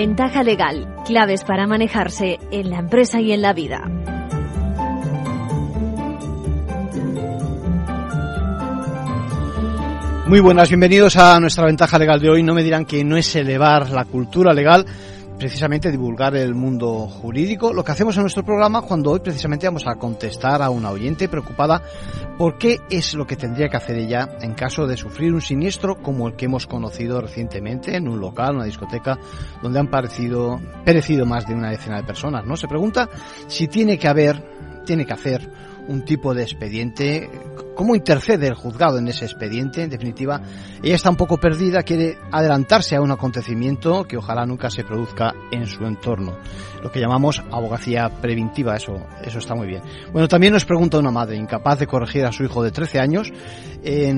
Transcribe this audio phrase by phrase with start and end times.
[0.00, 3.82] Ventaja legal, claves para manejarse en la empresa y en la vida.
[10.26, 12.42] Muy buenas, bienvenidos a nuestra ventaja legal de hoy.
[12.42, 14.86] No me dirán que no es elevar la cultura legal,
[15.40, 19.86] precisamente divulgar el mundo jurídico, lo que hacemos en nuestro programa cuando hoy precisamente vamos
[19.86, 21.82] a contestar a una oyente preocupada
[22.36, 25.96] por qué es lo que tendría que hacer ella en caso de sufrir un siniestro
[26.02, 29.18] como el que hemos conocido recientemente en un local, una discoteca,
[29.62, 32.54] donde han parecido, perecido más de una decena de personas, ¿no?
[32.54, 33.08] Se pregunta
[33.46, 34.44] si tiene que haber,
[34.84, 35.50] tiene que hacer
[35.90, 37.28] un tipo de expediente.
[37.74, 39.82] ¿Cómo intercede el juzgado en ese expediente?
[39.82, 40.40] En definitiva,
[40.82, 45.34] ella está un poco perdida, quiere adelantarse a un acontecimiento que ojalá nunca se produzca
[45.50, 46.38] en su entorno.
[46.82, 49.82] Lo que llamamos abogacía preventiva, eso, eso está muy bien.
[50.12, 53.32] Bueno, también nos pregunta una madre incapaz de corregir a su hijo de 13 años
[53.82, 54.14] eh,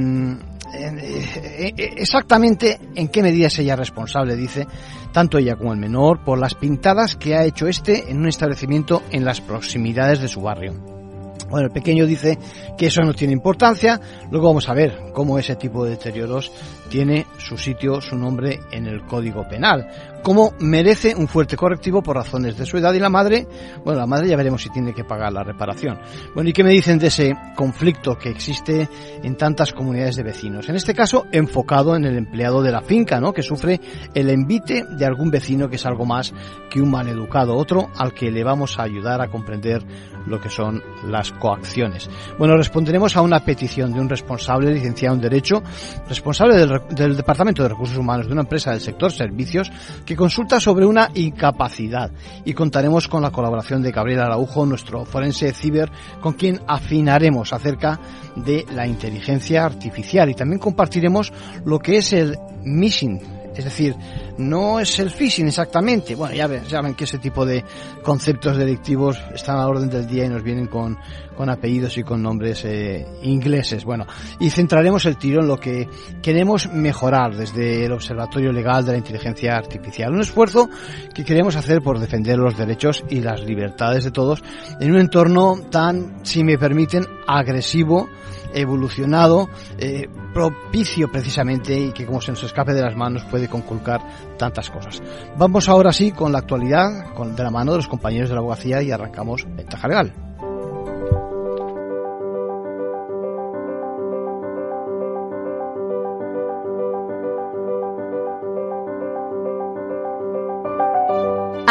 [0.75, 4.67] eh, exactamente en qué medida es ella responsable, dice,
[5.13, 9.03] tanto ella como el menor, por las pintadas que ha hecho este en un establecimiento
[9.11, 11.02] en las proximidades de su barrio.
[11.49, 12.39] Bueno, el pequeño dice
[12.79, 14.01] que eso no tiene importancia.
[14.31, 16.51] Luego vamos a ver cómo ese tipo de deterioros
[16.89, 19.89] tiene su sitio, su nombre en el Código Penal.
[20.23, 23.47] Cómo merece un fuerte correctivo por razones de su edad y la madre,
[23.85, 25.99] bueno, la madre ya veremos si tiene que pagar la reparación.
[26.35, 28.89] Bueno, ¿y qué me dicen de ese conflicto que existe
[29.23, 30.69] en tantas comunidades de vecinos?
[30.69, 33.33] En este caso, enfocado en el empleado de la finca, ¿no?
[33.33, 33.81] Que sufre
[34.15, 36.33] el envite de algún vecino que es algo más
[36.71, 39.83] que un maleducado, otro al que le vamos a ayudar a comprender
[40.27, 42.09] lo que son las coacciones.
[42.39, 45.63] Bueno, responderemos a una petición de un responsable licenciado en Derecho,
[46.09, 49.71] responsable del, Departamento de Recursos Humanos de una empresa del sector servicios,
[50.05, 52.11] que consulta sobre una incapacidad.
[52.45, 57.99] Y contaremos con la colaboración de Gabriel Araujo, nuestro forense ciber, con quien afinaremos acerca
[58.37, 60.31] de la inteligencia artificial.
[60.31, 61.33] Y también compartiremos
[61.65, 63.95] lo que es el missing es decir,
[64.39, 66.15] no es el phishing exactamente.
[66.15, 67.65] Bueno, ya ven, ya ven que ese tipo de
[68.03, 70.99] conceptos delictivos están a la orden del día y nos vienen con,
[71.37, 73.85] con apellidos y con nombres eh, ingleses.
[73.85, 74.07] Bueno,
[74.41, 75.89] y centraremos el tiro en lo que
[76.23, 80.13] queremos mejorar desde el Observatorio Legal de la Inteligencia Artificial.
[80.13, 80.71] Un esfuerzo
[81.15, 84.43] que queremos hacer por defender los derechos y las libertades de todos
[84.81, 88.09] en un entorno tan, si me permiten, agresivo
[88.55, 89.49] evolucionado,
[89.79, 94.01] eh, propicio precisamente y que como se nos escape de las manos puede conculcar
[94.39, 95.03] tantas cosas.
[95.37, 98.83] Vamos ahora sí con la actualidad, de la mano de los compañeros de la abogacía
[98.83, 100.13] y arrancamos Ventaja Legal.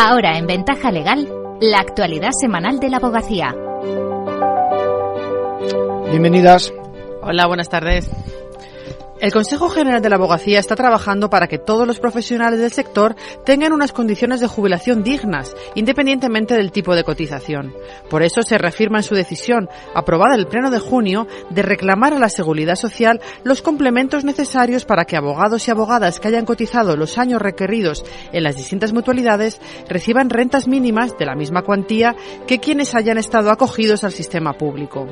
[0.03, 3.53] Ahora en Ventaja Legal, la actualidad semanal de la abogacía.
[6.09, 6.73] Bienvenidas.
[7.21, 8.09] Hola, buenas tardes.
[9.21, 13.15] El Consejo General de la Abogacía está trabajando para que todos los profesionales del sector
[13.45, 17.71] tengan unas condiciones de jubilación dignas, independientemente del tipo de cotización.
[18.09, 22.19] Por eso se reafirma en su decisión, aprobada el Pleno de junio, de reclamar a
[22.19, 27.19] la Seguridad Social los complementos necesarios para que abogados y abogadas que hayan cotizado los
[27.19, 32.15] años requeridos en las distintas mutualidades reciban rentas mínimas de la misma cuantía
[32.47, 35.07] que quienes hayan estado acogidos al sistema público.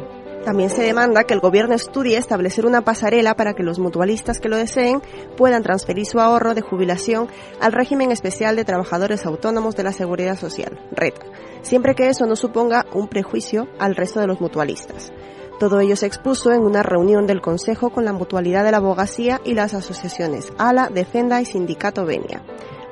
[0.50, 4.50] También se demanda que el gobierno estudie establecer una pasarela para que los mutualistas que
[4.50, 5.00] lo deseen
[5.38, 7.28] puedan transferir su ahorro de jubilación
[7.62, 11.24] al régimen especial de trabajadores autónomos de la Seguridad Social, RETA,
[11.62, 15.14] siempre que eso no suponga un prejuicio al resto de los mutualistas.
[15.60, 19.42] Todo ello se expuso en una reunión del Consejo con la Mutualidad de la Abogacía
[19.46, 22.42] y las asociaciones ALA, Defenda y Sindicato Venia.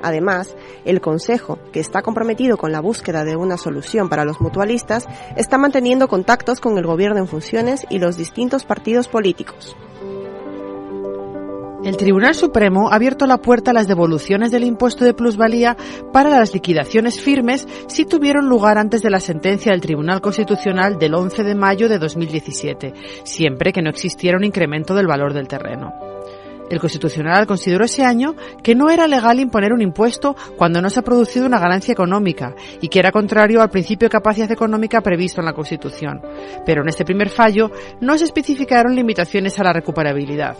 [0.02, 5.06] Además, el Consejo, que está comprometido con la búsqueda de una solución para los mutualistas,
[5.36, 9.76] está manteniendo contactos con el Gobierno en funciones y los distintos partidos políticos.
[11.84, 15.76] El Tribunal Supremo ha abierto la puerta a las devoluciones del impuesto de plusvalía
[16.12, 21.14] para las liquidaciones firmes si tuvieron lugar antes de la sentencia del Tribunal Constitucional del
[21.14, 25.92] 11 de mayo de 2017, siempre que no existiera un incremento del valor del terreno.
[26.70, 31.00] El Constitucional consideró ese año que no era legal imponer un impuesto cuando no se
[31.00, 35.40] ha producido una ganancia económica y que era contrario al principio de capacidad económica previsto
[35.40, 36.20] en la Constitución.
[36.66, 37.70] Pero en este primer fallo
[38.00, 40.56] no se especificaron limitaciones a la recuperabilidad.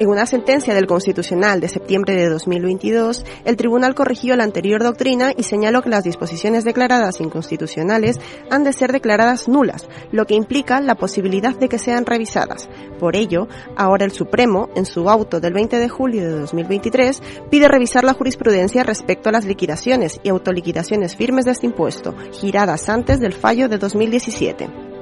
[0.00, 5.32] En una sentencia del Constitucional de septiembre de 2022, el tribunal corrigió la anterior doctrina
[5.36, 8.18] y señaló que las disposiciones declaradas inconstitucionales
[8.50, 12.68] han de ser declaradas nulas, lo que implica la posibilidad de que sean revisadas.
[12.98, 13.46] Por ello,
[13.76, 18.14] ahora el Supremo, en su auto del 20 de julio de 2023, pide revisar la
[18.14, 23.68] jurisprudencia respecto a las liquidaciones y autoliquidaciones firmes de este impuesto, giradas antes del fallo
[23.68, 24.93] de 2017.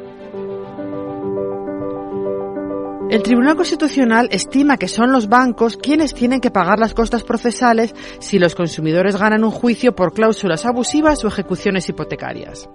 [3.12, 7.94] El Tribunal Constitucional estima que son los bancos quienes tienen que pagar las costas procesales
[8.20, 12.70] si los consumidores ganan un juicio por cláusulas abusivas o ejecuciones hipotecarias.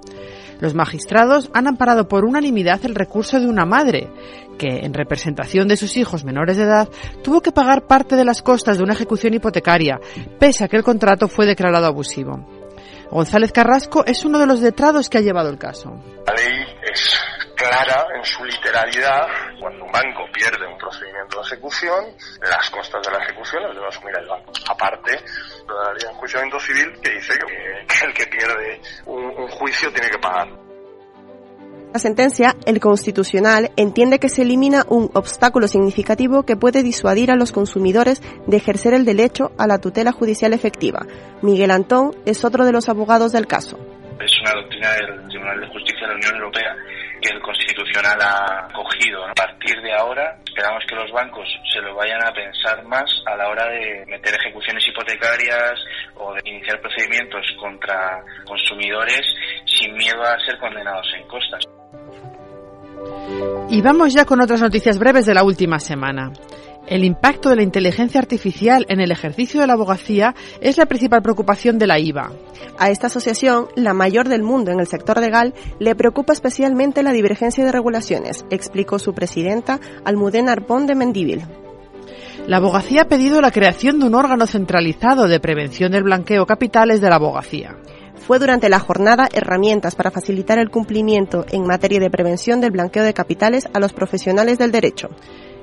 [0.60, 4.12] Los magistrados han amparado por unanimidad el recurso de una madre,
[4.60, 6.88] que, en representación de sus hijos menores de edad,
[7.24, 10.00] tuvo que pagar parte de las costas de una ejecución hipotecaria,
[10.38, 12.46] pese a que el contrato fue declarado abusivo.
[13.10, 16.00] González Carrasco es uno de los letrados que ha llevado el caso.
[17.58, 19.28] Clara en su literalidad.
[19.60, 22.06] Cuando un banco pierde un procedimiento de ejecución,
[22.42, 24.54] las costas de la ejecución las debe asumir el banco.
[24.70, 25.12] Aparte
[25.68, 30.10] la ley de enjuiciamiento civil que dice que el que pierde un, un juicio tiene
[30.10, 30.48] que pagar.
[31.94, 37.36] La sentencia, el Constitucional entiende que se elimina un obstáculo significativo que puede disuadir a
[37.36, 41.08] los consumidores de ejercer el derecho a la tutela judicial efectiva.
[41.42, 43.80] Miguel Antón es otro de los abogados del caso.
[44.20, 46.76] Es una doctrina del Tribunal de Justicia de la Unión Europea
[47.30, 49.26] el Constitucional ha cogido.
[49.26, 53.36] A partir de ahora, esperamos que los bancos se lo vayan a pensar más a
[53.36, 55.80] la hora de meter ejecuciones hipotecarias
[56.16, 59.22] o de iniciar procedimientos contra consumidores
[59.66, 61.64] sin miedo a ser condenados en costas.
[63.70, 66.32] Y vamos ya con otras noticias breves de la última semana.
[66.88, 71.22] El impacto de la inteligencia artificial en el ejercicio de la abogacía es la principal
[71.22, 72.32] preocupación de la IVA.
[72.80, 77.12] A esta asociación, la mayor del mundo en el sector legal, le preocupa especialmente la
[77.12, 81.42] divergencia de regulaciones, explicó su presidenta Almudena Arpón de Mendívil.
[82.48, 87.02] La abogacía ha pedido la creación de un órgano centralizado de prevención del blanqueo capitales
[87.02, 87.76] de la abogacía
[88.28, 93.04] fue durante la jornada Herramientas para facilitar el cumplimiento en materia de prevención del blanqueo
[93.04, 95.08] de capitales a los profesionales del derecho.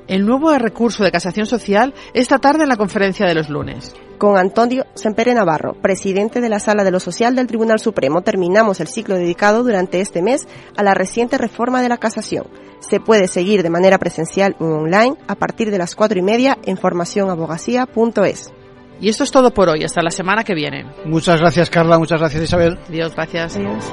[0.07, 3.95] El nuevo recurso de casación social esta tarde en la conferencia de los lunes.
[4.19, 8.81] Con Antonio Sempere Navarro, presidente de la Sala de lo Social del Tribunal Supremo, terminamos
[8.81, 10.47] el ciclo dedicado durante este mes
[10.77, 12.47] a la reciente reforma de la casación.
[12.81, 16.59] Se puede seguir de manera presencial o online a partir de las cuatro y media
[16.65, 18.53] en formacionabogacía.es.
[19.01, 19.85] Y esto es todo por hoy.
[19.85, 20.85] Hasta la semana que viene.
[21.05, 21.99] Muchas gracias, Carla.
[21.99, 22.79] Muchas gracias, Isabel.
[22.89, 23.57] Dios, gracias.
[23.57, 23.93] Adiós.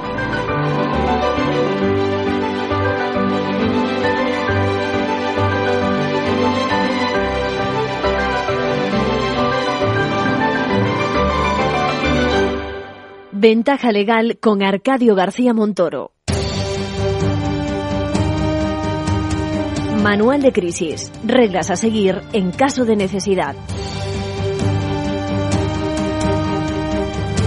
[13.43, 16.11] Ventaja legal con Arcadio García Montoro.
[20.03, 21.11] Manual de crisis.
[21.25, 23.55] Reglas a seguir en caso de necesidad.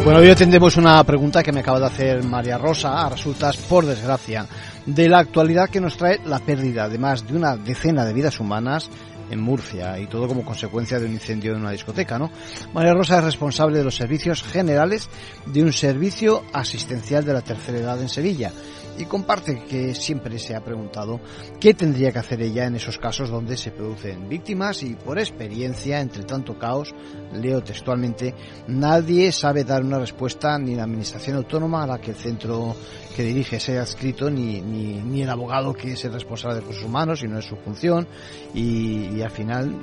[0.05, 3.87] Bueno, hoy atendemos una pregunta que me acaba de hacer María Rosa, a resultas, por
[3.87, 4.49] desgracia,
[4.85, 8.41] de la actualidad que nos trae la pérdida de más de una decena de vidas
[8.41, 8.91] humanas
[9.31, 12.31] en Murcia y todo como consecuencia de un incendio en una discoteca, ¿no?
[12.73, 15.09] María Rosa es responsable de los servicios generales
[15.47, 18.53] de un servicio asistencial de la tercera edad en Sevilla
[18.99, 21.21] y comparte que siempre se ha preguntado
[21.61, 26.01] qué tendría que hacer ella en esos casos donde se producen víctimas y por experiencia,
[26.01, 26.95] entre tanto caos,
[27.33, 28.35] leo textualmente,
[28.69, 32.77] nadie sabe dar una respuesta ni la Administración Autónoma a la que el centro
[33.15, 36.85] que dirige sea adscrito ni, ni, ni el abogado que es el responsable de recursos
[36.85, 38.07] humanos y no es su función
[38.53, 39.75] y, y al final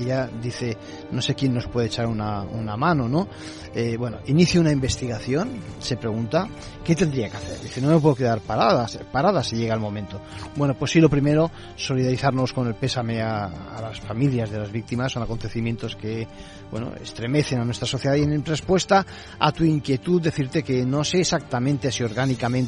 [0.00, 0.76] ella dice
[1.10, 3.28] no sé quién nos puede echar una, una mano, ¿no?
[3.74, 6.48] Eh, bueno, inicia una investigación, se pregunta,
[6.84, 7.60] ¿qué tendría que hacer?
[7.60, 10.20] Dice, no me puedo quedar paradas, parada si llega el momento.
[10.56, 14.72] Bueno, pues sí, lo primero, solidarizarnos con el pésame a, a las familias de las
[14.72, 16.26] víctimas, son acontecimientos que,
[16.70, 19.04] bueno, estremecen a nuestra sociedad y en respuesta
[19.38, 22.67] a tu inquietud decirte que no sé exactamente si orgánicamente,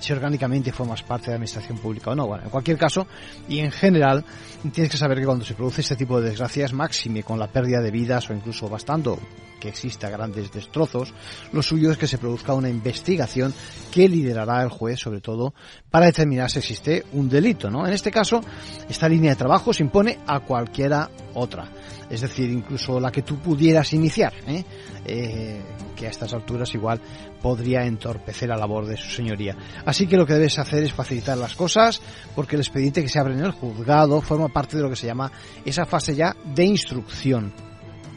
[0.00, 2.26] si orgánicamente formas parte de la administración pública o no.
[2.26, 3.06] Bueno, en cualquier caso,
[3.48, 4.24] y en general,
[4.72, 7.80] tienes que saber que cuando se produce este tipo de desgracias, máxime con la pérdida
[7.80, 9.18] de vidas o incluso bastando
[9.60, 11.14] que exista grandes destrozos,
[11.52, 13.54] lo suyo es que se produzca una investigación
[13.90, 15.54] que liderará el juez, sobre todo,
[15.90, 17.86] para determinar si existe un delito, ¿no?
[17.86, 18.40] En este caso,
[18.88, 21.68] esta línea de trabajo se impone a cualquiera otra,
[22.08, 24.64] es decir, incluso la que tú pudieras iniciar, ¿eh?
[25.04, 25.62] Eh,
[25.94, 27.00] que a estas alturas igual
[27.40, 29.56] podría entorpecer la labor de su señoría.
[29.84, 32.00] Así que lo que debes hacer es facilitar las cosas,
[32.34, 35.06] porque el expediente que se abre en el juzgado forma parte de lo que se
[35.06, 35.30] llama
[35.64, 37.65] esa fase ya de instrucción.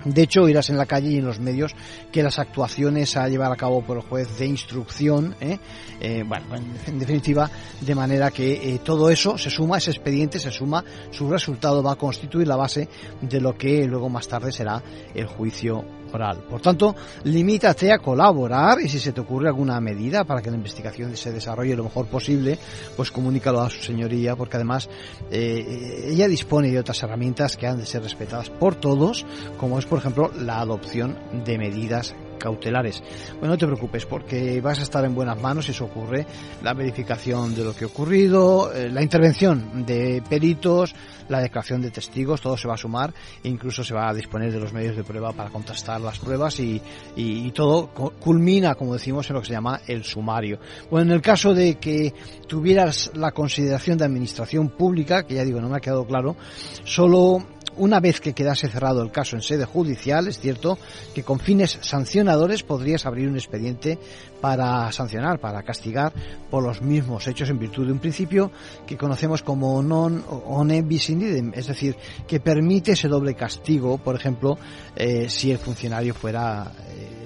[0.06, 1.76] De hecho, oirás en la calle y en los medios
[2.12, 5.60] que las actuaciones a llevar a cabo por el juez de instrucción, ¿eh?
[6.00, 6.46] Eh, bueno,
[6.88, 7.50] en definitiva,
[7.82, 11.94] de manera que eh, todo eso se suma, ese expediente se suma, su resultado va
[11.94, 12.88] a constituir la base
[13.22, 14.82] de lo que luego más tarde será
[15.14, 20.42] el juicio Por tanto, limítate a colaborar y si se te ocurre alguna medida para
[20.42, 22.58] que la investigación se desarrolle lo mejor posible,
[22.96, 24.90] pues comunícalo a su señoría, porque además
[25.32, 29.26] eh, ella dispone de otras herramientas que han de ser respetadas por todos,
[29.58, 33.04] como es por ejemplo la adopción de medidas cautelares.
[33.34, 36.26] Bueno, no te preocupes porque vas a estar en buenas manos si eso ocurre.
[36.64, 40.96] La verificación de lo que ha ocurrido, eh, la intervención de peritos,
[41.30, 44.52] la declaración de testigos, todo se va a sumar e incluso se va a disponer
[44.52, 46.82] de los medios de prueba para contrastar las pruebas y,
[47.16, 50.60] y, todo culmina, como decimos, en lo que se llama el sumario.
[50.90, 52.14] Bueno, en el caso de que
[52.48, 56.36] tuvieras la consideración de administración pública, que ya digo, no me ha quedado claro,
[56.84, 57.46] solo
[57.78, 60.78] una vez que quedase cerrado el caso en sede judicial, es cierto
[61.14, 63.98] que con fines sancionadores podrías abrir un expediente
[64.42, 66.14] para sancionar, para castigar
[66.50, 68.52] por los mismos hechos en virtud de un principio
[68.88, 71.96] que conocemos como non one bis in es decir,
[72.28, 74.58] que permite ese doble castigo, por ejemplo,
[74.96, 77.19] eh, si el funcionario fuera eh,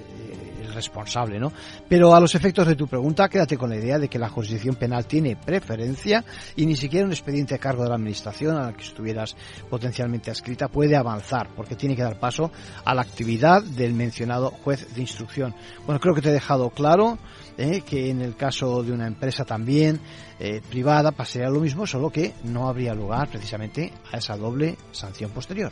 [0.73, 1.51] responsable, ¿no?
[1.87, 4.75] Pero a los efectos de tu pregunta, quédate con la idea de que la jurisdicción
[4.75, 6.23] penal tiene preferencia
[6.55, 9.35] y ni siquiera un expediente a cargo de la administración a la que estuvieras
[9.69, 12.51] potencialmente adscrita puede avanzar, porque tiene que dar paso
[12.83, 15.55] a la actividad del mencionado juez de instrucción.
[15.85, 17.17] Bueno, creo que te he dejado claro
[17.57, 17.81] ¿eh?
[17.81, 19.99] que en el caso de una empresa también
[20.39, 25.31] eh, privada pasaría lo mismo, solo que no habría lugar precisamente a esa doble sanción
[25.31, 25.71] posterior.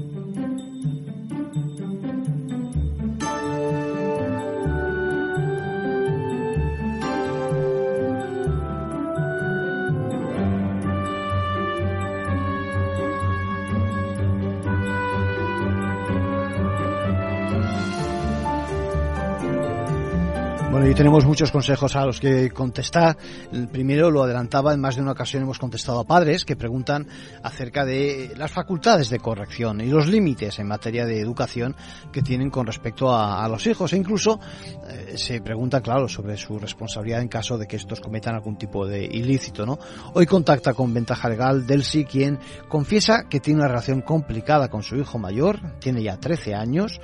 [20.71, 23.17] Bueno, y tenemos muchos consejos a los que contestar.
[23.51, 27.09] El primero lo adelantaba, en más de una ocasión hemos contestado a padres que preguntan
[27.43, 31.75] acerca de las facultades de corrección y los límites en materia de educación
[32.13, 33.91] que tienen con respecto a, los hijos.
[33.91, 34.39] E incluso
[34.87, 38.87] eh, se pregunta, claro, sobre su responsabilidad en caso de que estos cometan algún tipo
[38.87, 39.77] de ilícito, ¿no?
[40.13, 44.95] Hoy contacta con Ventaja Legal Delsi, quien confiesa que tiene una relación complicada con su
[44.95, 47.01] hijo mayor, tiene ya 13 años,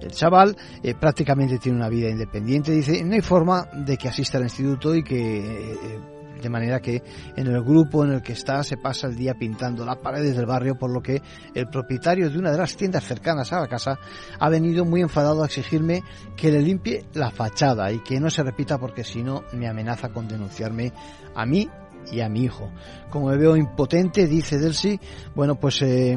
[0.00, 4.38] el chaval eh, prácticamente tiene una vida independiente, dice, no hay forma de que asista
[4.38, 5.38] al instituto y que...
[5.38, 6.00] Eh,
[6.38, 7.02] de manera que
[7.36, 10.46] en el grupo en el que está se pasa el día pintando las paredes del
[10.46, 11.20] barrio, por lo que
[11.54, 13.98] el propietario de una de las tiendas cercanas a la casa
[14.38, 16.02] ha venido muy enfadado a exigirme
[16.36, 20.10] que le limpie la fachada y que no se repita porque si no me amenaza
[20.10, 20.92] con denunciarme
[21.34, 21.68] a mí
[22.10, 22.70] y a mi hijo.
[23.10, 24.98] Como me veo impotente, dice Delcy,
[25.34, 26.16] bueno, pues eh,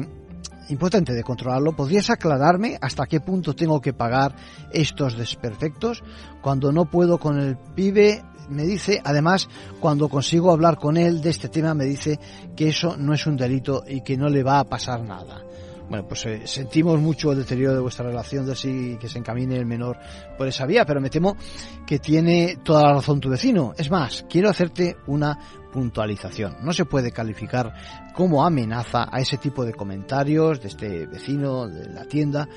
[0.68, 1.74] importante de controlarlo.
[1.74, 4.34] ¿Podrías aclararme hasta qué punto tengo que pagar
[4.72, 6.02] estos desperfectos?
[6.40, 9.48] Cuando no puedo con el pibe, me dice, además,
[9.80, 12.18] cuando consigo hablar con él de este tema, me dice
[12.56, 15.42] que eso no es un delito y que no le va a pasar nada.
[15.88, 19.56] Bueno, pues eh, sentimos mucho el deterioro de vuestra relación, de así que se encamine
[19.56, 19.98] el menor
[20.38, 21.36] por esa vía, pero me temo
[21.86, 23.74] que tiene toda la razón tu vecino.
[23.76, 25.38] Es más, quiero hacerte una
[25.72, 26.56] puntualización.
[26.62, 27.74] No se puede calificar
[28.14, 32.48] como amenaza a ese tipo de comentarios de este vecino de la tienda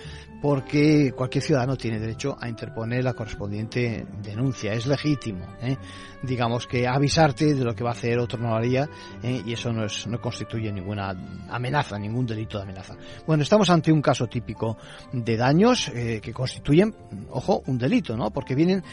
[0.42, 4.74] porque cualquier ciudadano tiene derecho a interponer la correspondiente denuncia.
[4.74, 5.76] Es legítimo, ¿eh?
[6.22, 8.88] digamos que avisarte de lo que va a hacer otro no lo haría
[9.24, 9.42] ¿eh?
[9.46, 11.16] y eso no, es, no constituye ninguna
[11.50, 12.96] amenaza, ningún delito de amenaza.
[13.26, 14.78] Bueno, estamos ante un caso típico
[15.12, 16.94] de daños eh, que constituyen,
[17.32, 18.30] ojo, un delito, ¿no?
[18.32, 18.84] Porque vienen,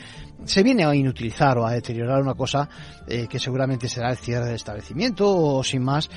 [0.45, 2.69] se viene a inutilizar o a deteriorar una cosa
[3.07, 6.09] que seguramente será el cierre del establecimiento o sin más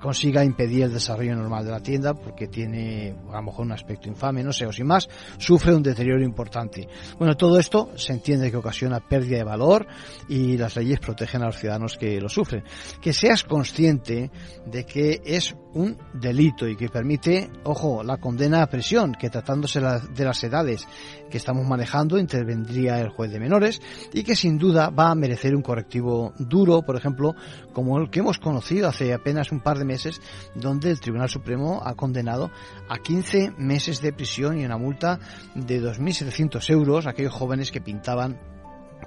[0.00, 4.08] consiga impedir el desarrollo normal de la tienda porque tiene a lo mejor un aspecto
[4.08, 6.88] infame no sé, o sin más, sufre un deterioro importante.
[7.18, 9.86] Bueno, todo esto se entiende que ocasiona pérdida de valor
[10.28, 12.64] y las leyes protegen a los ciudadanos que lo sufren.
[13.00, 14.30] Que seas consciente
[14.66, 19.80] de que es un delito y que permite, ojo, la condena a prisión, que tratándose
[19.80, 20.86] de las edades
[21.30, 23.80] que estamos manejando intervendría el juez de menores
[24.12, 27.34] y que sin duda va a merecer un correctivo duro, por ejemplo,
[27.72, 30.20] como el que hemos conocido hace apenas un par de meses,
[30.54, 32.50] donde el Tribunal Supremo ha condenado
[32.88, 35.18] a 15 meses de prisión y una multa
[35.54, 38.38] de 2.700 euros a aquellos jóvenes que pintaban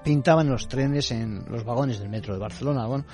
[0.03, 2.85] pintaban los trenes en los vagones del metro de Barcelona.
[2.85, 3.05] Bueno,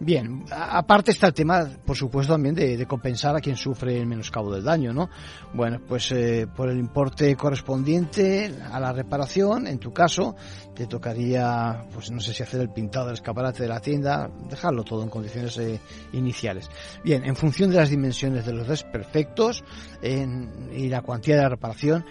[0.00, 4.52] bien, aparte está el tema, por supuesto, también de, compensar a quien sufre el menoscabo
[4.52, 5.08] del daño, ¿no?
[5.52, 10.34] Bueno, pues eh, por el importe correspondiente a la reparación, en tu caso,
[10.74, 14.82] te tocaría, pues no sé si hacer el pintado del escaparate de la tienda, dejarlo
[14.82, 15.80] todo en condiciones eh,
[16.12, 16.68] iniciales.
[17.04, 19.64] Bien, en función de las dimensiones de los desperfectos
[20.02, 22.04] y la cuantía de la reparación,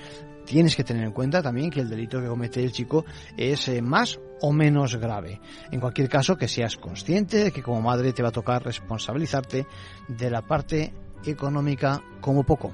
[0.46, 3.06] tienes que tener en cuenta también que el delito que comete el chico
[3.38, 5.40] es eh, más o menos grave.
[5.72, 9.66] En cualquier caso, que seas consciente de que como madre te va a tocar responsabilizarte
[10.08, 10.94] de la parte
[11.26, 12.72] económica como poco.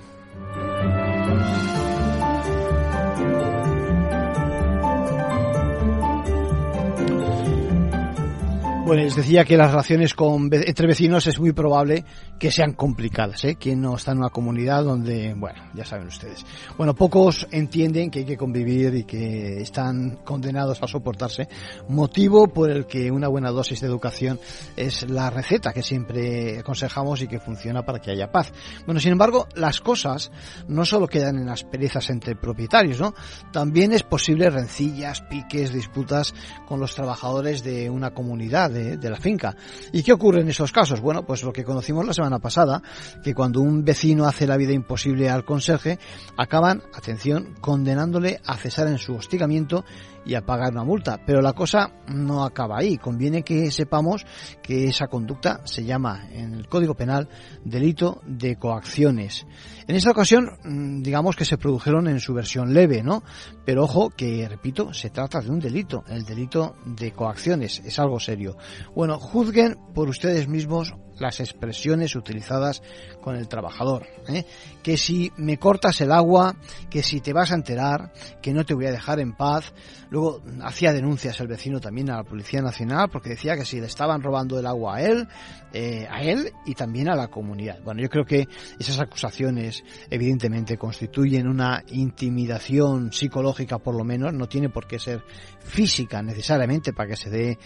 [8.89, 12.03] Bueno, les decía que las relaciones con, entre vecinos es muy probable
[12.39, 13.55] que sean complicadas, ¿eh?
[13.55, 16.43] Quien no está en una comunidad donde, bueno, ya saben ustedes.
[16.75, 21.47] Bueno, pocos entienden que hay que convivir y que están condenados a soportarse,
[21.87, 24.39] motivo por el que una buena dosis de educación
[24.75, 28.51] es la receta que siempre aconsejamos y que funciona para que haya paz.
[28.87, 30.31] Bueno, sin embargo, las cosas
[30.67, 33.13] no solo quedan en las perezas entre propietarios, ¿no?
[33.53, 36.33] También es posible rencillas, piques, disputas
[36.67, 39.55] con los trabajadores de una comunidad, de, la finca.
[39.91, 41.01] ¿Y qué ocurre en esos casos?
[41.01, 42.81] Bueno, pues lo que conocimos la semana pasada,
[43.23, 45.99] que cuando un vecino hace la vida imposible al conserje,
[46.37, 49.83] acaban, atención, condenándole a cesar en su hostigamiento
[50.25, 51.19] y a pagar una multa.
[51.25, 52.97] Pero la cosa no acaba ahí.
[52.97, 54.25] Conviene que sepamos
[54.61, 57.29] que esa conducta se llama en el Código Penal
[57.63, 59.45] delito de coacciones.
[59.87, 63.23] En esta ocasión, mm, digamos que se produjeron en su versión leve, ¿no?
[63.65, 68.19] Pero ojo que, repito, se trata de un delito, el delito de coacciones, es algo
[68.19, 68.57] serio.
[68.95, 72.81] Bueno, juzguen por ustedes mismos las expresiones utilizadas
[73.21, 74.07] con el trabajador.
[74.27, 74.45] ¿eh?
[74.83, 76.55] Que si me cortas el agua,
[76.89, 78.11] que si te vas a enterar,
[78.41, 79.73] que no te voy a dejar en paz.
[80.09, 83.85] Luego hacía denuncias el vecino también a la Policía Nacional porque decía que si le
[83.85, 85.27] estaban robando el agua a él,
[85.73, 87.79] eh, a él y también a la comunidad.
[87.83, 88.47] Bueno, yo creo que
[88.79, 95.23] esas acusaciones evidentemente constituyen una intimidación psicológica por lo menos, no tiene por qué ser
[95.59, 97.57] física necesariamente para que se dé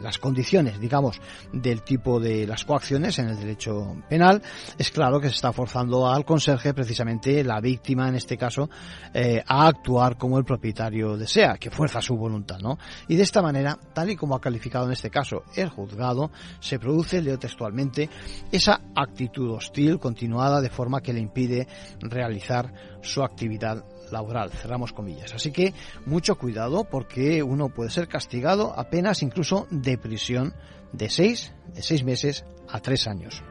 [0.00, 1.20] las condiciones, digamos,
[1.52, 4.42] del tipo de las coacciones en el derecho penal.
[4.78, 8.68] Es claro que se está forzando al conserje, precisamente la víctima en este caso,
[9.12, 12.78] eh, a actuar como el propietario desea, que fuerza su voluntad, ¿no?
[13.08, 16.78] Y de esta manera, tal y como ha calificado en este caso el juzgado, se
[16.78, 18.08] produce leo textualmente,
[18.50, 21.66] esa actitud hostil continuada de forma que le impide
[22.00, 25.34] realizar su actividad laboral, cerramos comillas.
[25.34, 25.74] Así que
[26.06, 30.54] mucho cuidado porque uno puede ser castigado apenas incluso de prisión
[30.92, 33.42] de seis, de seis meses a tres años.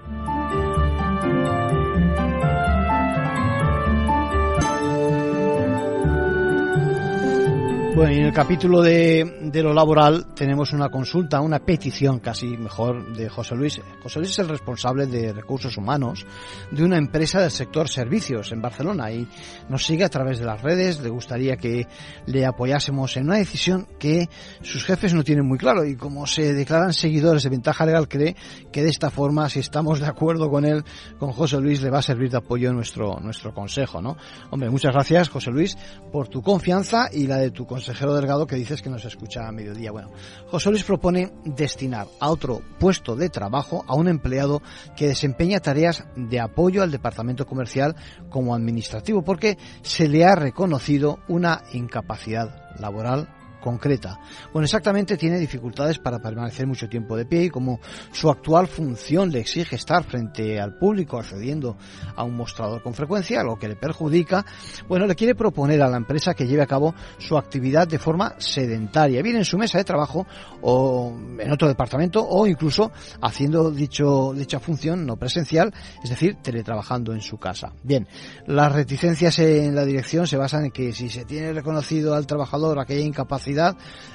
[7.95, 13.15] Bueno, en el capítulo de, de, lo laboral tenemos una consulta, una petición casi mejor
[13.15, 13.79] de José Luis.
[14.01, 16.25] José Luis es el responsable de recursos humanos
[16.71, 19.27] de una empresa del sector servicios en Barcelona y
[19.69, 21.01] nos sigue a través de las redes.
[21.01, 21.85] Le gustaría que
[22.25, 24.27] le apoyásemos en una decisión que
[24.63, 28.35] sus jefes no tienen muy claro y como se declaran seguidores de Ventaja Legal cree
[28.71, 30.83] que de esta forma, si estamos de acuerdo con él,
[31.19, 34.17] con José Luis, le va a servir de apoyo nuestro, nuestro consejo, ¿no?
[34.49, 35.77] Hombre, muchas gracias José Luis
[36.11, 39.45] por tu confianza y la de tu consejo consejero Delgado que dices que nos escucha
[39.45, 39.91] a mediodía.
[39.91, 40.09] Bueno,
[40.47, 44.61] José Luis propone destinar a otro puesto de trabajo a un empleado
[44.95, 47.97] que desempeña tareas de apoyo al departamento comercial
[48.29, 53.27] como administrativo porque se le ha reconocido una incapacidad laboral
[53.63, 54.19] concreta.
[54.51, 57.79] Bueno, exactamente tiene dificultades para permanecer mucho tiempo de pie y como
[58.11, 61.77] su actual función le exige estar frente al público accediendo
[62.15, 64.45] a un mostrador con frecuencia, lo que le perjudica,
[64.87, 68.35] bueno, le quiere proponer a la empresa que lleve a cabo su actividad de forma
[68.37, 70.27] sedentaria, bien en su mesa de trabajo
[70.61, 75.73] o en otro departamento o incluso haciendo dicho, dicha función no presencial,
[76.03, 77.71] es decir, teletrabajando en su casa.
[77.81, 78.07] Bien,
[78.45, 82.79] las reticencias en la dirección se basan en que si se tiene reconocido al trabajador
[82.79, 83.52] aquella incapacidad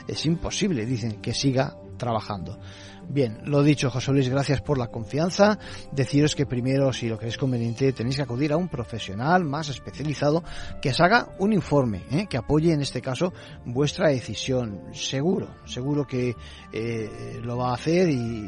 [0.07, 2.59] es imposible, dicen, que siga trabajando.
[3.11, 5.59] Bien, lo dicho, José Luis, gracias por la confianza.
[5.93, 10.45] Deciros que primero, si lo es conveniente, tenéis que acudir a un profesional más especializado
[10.83, 12.27] que os haga un informe, ¿eh?
[12.29, 13.33] que apoye en este caso
[13.65, 14.83] vuestra decisión.
[14.93, 16.37] Seguro, seguro que
[16.71, 18.47] eh, lo va a hacer y,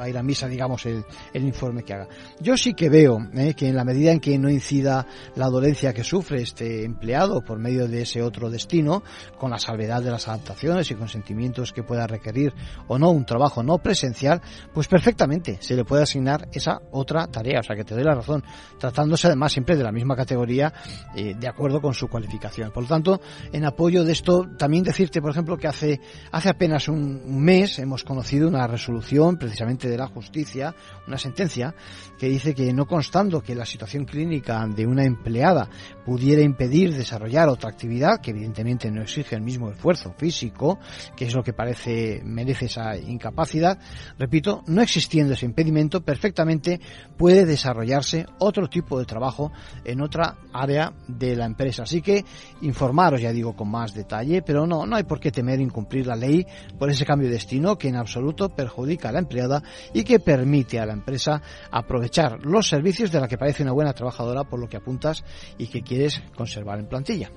[0.00, 2.08] va a ir a misa, digamos, el, informe que haga.
[2.40, 3.54] Yo sí que veo ¿eh?
[3.54, 7.58] que en la medida en que no incida la dolencia que sufre este empleado por
[7.58, 9.02] medio de ese otro destino,
[9.38, 12.54] con la salvedad de las adaptaciones y consentimientos que pueda requerir
[12.88, 14.40] o no un trabajo no presencial,
[14.72, 17.60] pues perfectamente se le puede asignar esa otra tarea.
[17.60, 18.42] O sea que te doy la razón,
[18.78, 20.72] tratándose además siempre de la misma categoría
[21.14, 22.70] eh, de acuerdo con su cualificación.
[22.70, 23.20] Por lo tanto,
[23.52, 26.00] en apoyo de esto, también decirte, por ejemplo, que hace,
[26.32, 30.74] hace apenas un mes hemos conocido una resolución precisamente de la justicia,
[31.06, 31.74] una sentencia
[32.18, 35.68] que dice que no constando que la situación clínica de una empleada
[36.04, 40.78] pudiera impedir desarrollar otra actividad, que evidentemente no exige el mismo esfuerzo físico,
[41.16, 43.78] que es lo que parece merece esa incapacidad,
[44.18, 46.80] repito, no existiendo ese impedimento, perfectamente
[47.16, 49.52] puede desarrollarse otro tipo de trabajo
[49.84, 51.82] en otra área de la empresa.
[51.82, 52.24] Así que
[52.62, 56.16] informaros, ya digo, con más detalle, pero no, no hay por qué temer incumplir la
[56.16, 56.46] ley
[56.78, 60.78] por ese cambio de destino que en absoluto perjudica a la empleada y que permite
[60.78, 61.40] a la empresa
[61.70, 65.24] aprovechar los servicios de la que parece una buena trabajadora por lo que apuntas
[65.58, 67.30] y que quieres conservar en plantilla.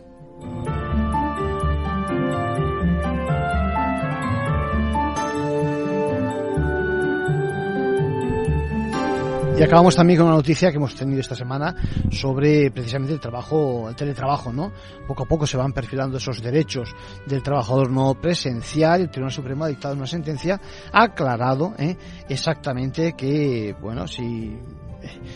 [9.63, 11.73] Y acabamos también con una noticia que hemos tenido esta semana
[12.11, 14.73] sobre precisamente el trabajo, el teletrabajo, ¿no?
[15.07, 16.93] Poco a poco se van perfilando esos derechos
[17.25, 18.99] del trabajador no presencial.
[18.99, 20.59] El Tribunal Supremo ha dictado una sentencia,
[20.91, 21.95] aclarado ¿eh?
[22.27, 24.53] exactamente que, bueno, si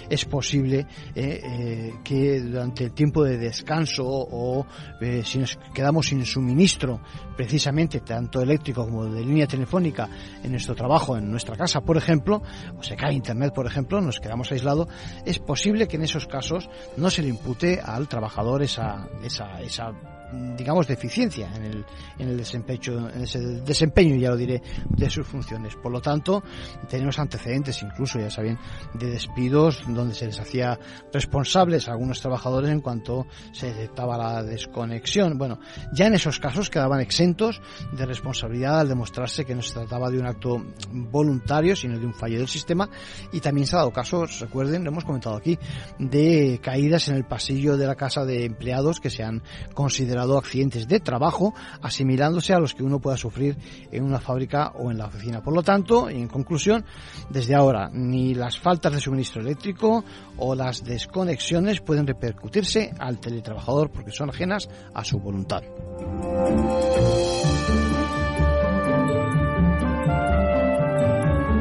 [0.09, 0.85] es posible
[1.15, 4.65] eh, eh, que durante el tiempo de descanso o
[5.01, 7.01] eh, si nos quedamos sin suministro
[7.35, 10.09] precisamente tanto eléctrico como de línea telefónica
[10.43, 12.41] en nuestro trabajo, en nuestra casa, por ejemplo,
[12.77, 14.87] o se cae internet, por ejemplo, nos quedamos aislados,
[15.25, 19.93] es posible que en esos casos no se le impute al trabajador esa, esa, esa
[20.31, 21.85] digamos, de eficiencia en el,
[22.19, 25.75] en el desempeño, en ese desempeño, ya lo diré, de sus funciones.
[25.75, 26.43] Por lo tanto,
[26.89, 28.57] tenemos antecedentes incluso, ya saben,
[28.93, 30.79] de despidos donde se les hacía
[31.13, 35.37] responsables a algunos trabajadores en cuanto se detectaba la desconexión.
[35.37, 35.59] Bueno,
[35.93, 37.61] ya en esos casos quedaban exentos
[37.93, 42.13] de responsabilidad al demostrarse que no se trataba de un acto voluntario, sino de un
[42.13, 42.89] fallo del sistema.
[43.31, 45.57] Y también se ha dado casos, recuerden, lo hemos comentado aquí,
[45.99, 49.41] de caídas en el pasillo de la casa de empleados que se han
[49.73, 53.57] considerado accidentes de trabajo, asimilándose a los que uno pueda sufrir
[53.91, 55.41] en una fábrica o en la oficina.
[55.41, 56.85] Por lo tanto, y en conclusión,
[57.29, 60.03] desde ahora, ni las faltas de suministro eléctrico
[60.37, 65.63] o las desconexiones pueden repercutirse al teletrabajador porque son ajenas a su voluntad.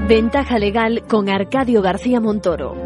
[0.08, 2.85] Ventaja legal con Arcadio García Montoro.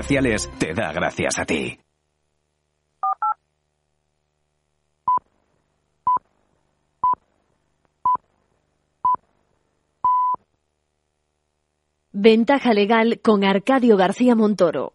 [0.59, 1.77] te da gracias a ti.
[12.13, 14.93] Ventaja legal con Arcadio García Montoro.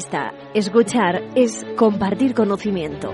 [0.00, 3.12] Entrevista, escuchar, es compartir conocimiento.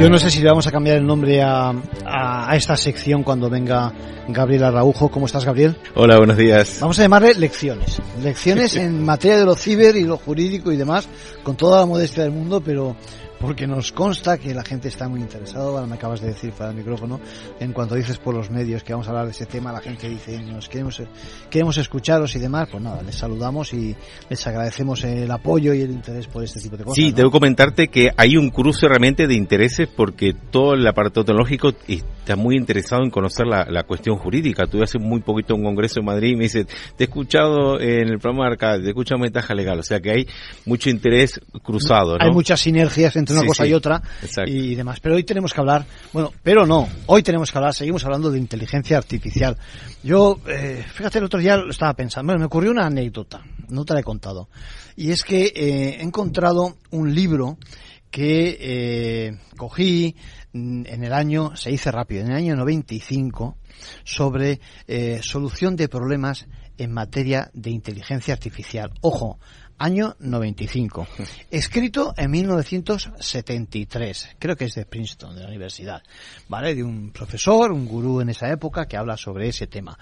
[0.00, 1.70] Yo no sé si le vamos a cambiar el nombre a,
[2.04, 3.92] a, a, esta sección cuando venga
[4.28, 5.08] Gabriel Araujo.
[5.08, 5.76] ¿Cómo estás, Gabriel?
[5.94, 6.78] Hola, buenos días.
[6.80, 8.02] Vamos a llamarle lecciones.
[8.20, 11.08] Lecciones en materia de lo ciber y lo jurídico y demás,
[11.44, 12.96] con toda la modestia del mundo, pero
[13.40, 16.70] porque nos consta que la gente está muy interesada, ahora me acabas de decir para
[16.70, 17.20] el micrófono,
[17.60, 20.08] en cuanto dices por los medios que vamos a hablar de ese tema, la gente
[20.08, 21.02] dice, nos queremos,
[21.50, 23.94] queremos escucharos y demás, pues nada, les saludamos y
[24.28, 26.96] les agradecemos el apoyo y el interés por este tipo de cosas.
[26.96, 27.16] Sí, ¿no?
[27.16, 32.36] debo comentarte que hay un cruce realmente de intereses porque todo el aparato tecnológico está
[32.36, 34.66] muy interesado en conocer la, la cuestión jurídica.
[34.66, 38.08] Tuve hace muy poquito un congreso en Madrid y me dice, te he escuchado en
[38.08, 40.26] el programa de Arcade, te he escuchado en ventaja legal, o sea que hay
[40.64, 42.24] mucho interés cruzado, ¿no?
[42.24, 43.70] Hay muchas sinergias entre una Sí, cosa sí.
[43.70, 44.50] y otra Exacto.
[44.50, 45.00] y demás.
[45.00, 48.38] Pero hoy tenemos que hablar, bueno, pero no, hoy tenemos que hablar, seguimos hablando de
[48.38, 49.56] inteligencia artificial.
[50.02, 53.84] Yo, eh, fíjate, el otro día lo estaba pensando, bueno, me ocurrió una anécdota, no
[53.84, 54.48] te la he contado.
[54.96, 57.58] Y es que eh, he encontrado un libro
[58.10, 60.14] que eh, cogí
[60.52, 63.56] mm, en el año, se dice rápido, en el año 95,
[64.04, 66.46] sobre eh, solución de problemas
[66.78, 68.92] en materia de inteligencia artificial.
[69.00, 69.38] Ojo,
[69.78, 71.06] año 95.
[71.50, 74.36] Escrito en 1973.
[74.38, 76.02] Creo que es de Princeton, de la universidad.
[76.48, 76.74] ¿Vale?
[76.74, 79.98] De un profesor, un gurú en esa época que habla sobre ese tema.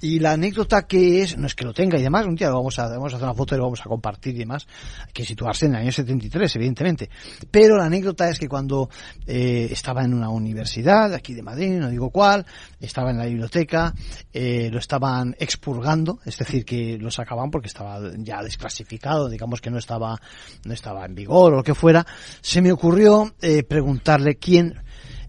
[0.00, 2.56] Y la anécdota que es, no es que lo tenga y demás, un día lo
[2.56, 4.66] vamos a, vamos a hacer una foto y lo vamos a compartir y demás.
[5.06, 7.08] Hay que situarse en el año 73, evidentemente.
[7.50, 8.90] Pero la anécdota es que cuando
[9.26, 12.44] eh, estaba en una universidad, aquí de Madrid, no digo cuál,
[12.80, 13.94] estaba en la biblioteca,
[14.32, 19.70] eh, lo estaban expurgando, es decir, que lo sacaban porque estaba ya desclasificado, digamos que
[19.70, 20.20] no estaba,
[20.64, 22.06] no estaba en vigor o lo que fuera,
[22.40, 24.82] se me ocurrió eh, preguntarle quién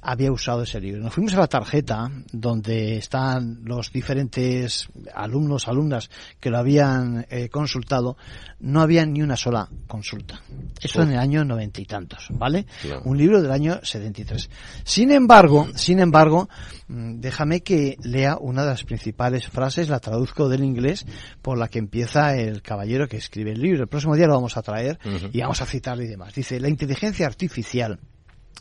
[0.05, 1.01] había usado ese libro.
[1.01, 7.49] Nos fuimos a la tarjeta donde están los diferentes alumnos, alumnas que lo habían eh,
[7.49, 8.15] consultado.
[8.59, 10.41] No había ni una sola consulta.
[10.79, 12.65] Eso en el año noventa y tantos, ¿vale?
[12.81, 13.01] Claro.
[13.05, 14.49] Un libro del año 73.
[14.83, 16.49] Sin embargo, sin embargo,
[16.87, 21.05] mm, déjame que lea una de las principales frases, la traduzco del inglés,
[21.41, 23.83] por la que empieza el caballero que escribe el libro.
[23.83, 24.99] El próximo día lo vamos a traer
[25.33, 26.35] y vamos a citarle y demás.
[26.35, 27.99] Dice, la inteligencia artificial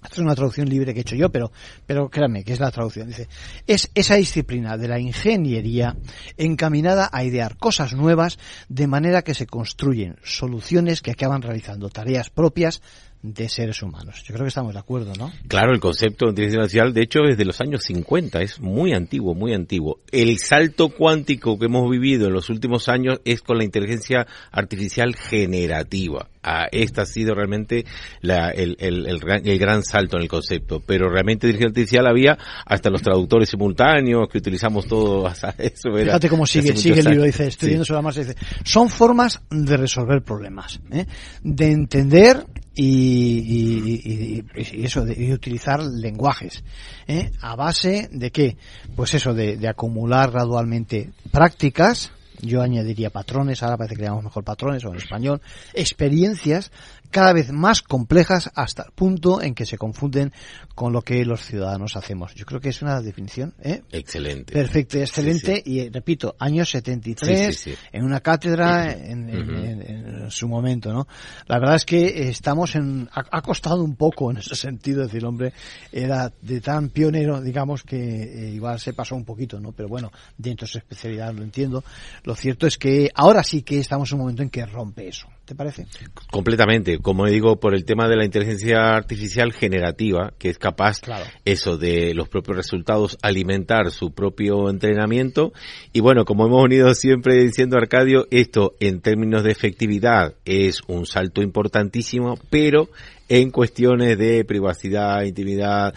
[0.03, 1.51] esto es una traducción libre que he hecho yo, pero,
[1.87, 3.09] pero créanme que es la traducción.
[3.09, 3.29] Dice,
[3.67, 5.97] es esa disciplina de la ingeniería
[6.37, 12.31] encaminada a idear cosas nuevas de manera que se construyen soluciones que acaban realizando tareas
[12.31, 12.83] propias
[13.27, 14.23] de seres humanos.
[14.27, 15.33] Yo creo que estamos de acuerdo, ¿no?
[15.49, 18.93] Claro, el concepto de inteligencia artificial, de hecho, es de los años 50, es muy
[18.93, 20.01] antiguo, muy antiguo.
[20.13, 25.15] El salto cuántico que hemos vivido en los últimos años es con la inteligencia artificial
[25.17, 26.29] generativa.
[26.43, 27.87] Ah, esta ha sido realmente
[28.21, 30.81] la- el, el- el gran, el gran salto en el concepto.
[30.85, 35.25] Pero realmente inteligencia artificial había hasta los traductores simultáneos que utilizamos todos.
[35.33, 37.71] hasta Eso era Fíjate cómo sigue, sigue el libro, dice, estoy Sí.
[37.71, 41.07] viendo sobre la marcha, dice, son formas de resolver problemas, ¿eh?
[41.43, 46.65] de entender y, y- eso, de, utilizar lenguajes,
[47.07, 47.31] ¿eh?
[47.41, 48.57] a base de qué?
[48.97, 54.25] Pues eso, de, de acumular gradualmente prácticas, yo añadiría patrones, ahora parece que le llamamos
[54.25, 55.41] mejor patrones o en español,
[55.73, 56.73] experiencias
[57.15, 60.33] cada vez más complejas hasta el punto en que se confunden
[60.75, 62.35] con lo que los ciudadanos hacemos.
[62.35, 63.83] Yo creo que es una definición, ¿eh?
[63.93, 64.53] Excelente.
[64.53, 65.63] Perfecto, excelente.
[65.65, 69.53] Y repito, año 73, Sí, en una cátedra en, en- Ujú.
[69.65, 69.83] en-
[70.25, 71.07] en su momento, ¿no?
[71.47, 75.25] La verdad es que estamos en, ha, ha costado un poco en ese sentido, decir,
[75.25, 75.53] hombre,
[75.93, 79.71] era de tan pionero, digamos, que eh, igual se pasó un poquito, ¿no?
[79.71, 81.85] Pero bueno, dentro de su especialidad lo entiendo.
[82.25, 85.29] Lo cierto es que ahora sí que estamos en un momento en que rompe eso.
[85.45, 85.87] ¿Te parece?
[86.31, 91.27] Completamente, como digo, por el tema de la inteligencia artificial generativa, que es capaz Claro.
[91.45, 95.53] eso de los propios resultados alimentar su propio entrenamiento.
[95.93, 101.05] Y bueno, como hemos venido siempre diciendo Arcadio, esto en términos de efectividad es un
[101.05, 102.89] salto importantísimo, pero
[103.29, 105.95] en cuestiones de privacidad, intimidad,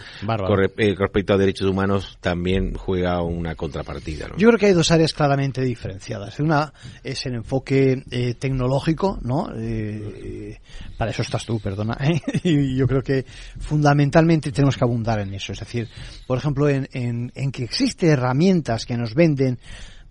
[0.48, 4.28] corre- eh, respecto a derechos humanos, también juega una contrapartida.
[4.28, 4.36] ¿no?
[4.38, 6.40] Yo creo que hay dos áreas claramente diferenciadas.
[6.40, 6.72] Una
[7.04, 9.48] es el enfoque eh, tecnológico, ¿no?
[9.56, 10.58] Eh,
[10.96, 11.96] para eso estás tú, perdona.
[12.00, 12.20] ¿eh?
[12.44, 13.24] Y yo creo que
[13.58, 15.52] fundamentalmente tenemos que abundar en eso.
[15.52, 15.88] Es decir,
[16.26, 19.58] por ejemplo, en, en, en que existen herramientas que nos venden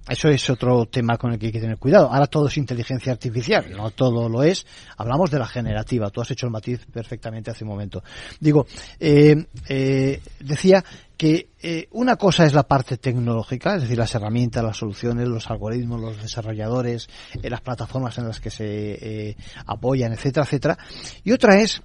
[0.10, 2.12] eso es otro tema con el que hay que tener cuidado.
[2.12, 4.66] Ahora todo es inteligencia artificial, no todo lo es.
[4.98, 6.10] Hablamos de la generativa.
[6.10, 8.04] Tú has hecho el matiz perfectamente hace un momento.
[8.40, 8.66] Digo,
[9.00, 9.36] eh,
[9.68, 10.84] eh, decía
[11.18, 15.50] que eh, una cosa es la parte tecnológica, es decir, las herramientas, las soluciones, los
[15.50, 17.10] algoritmos, los desarrolladores,
[17.42, 20.78] eh, las plataformas en las que se eh, apoyan, etcétera, etcétera.
[21.24, 21.82] Y otra es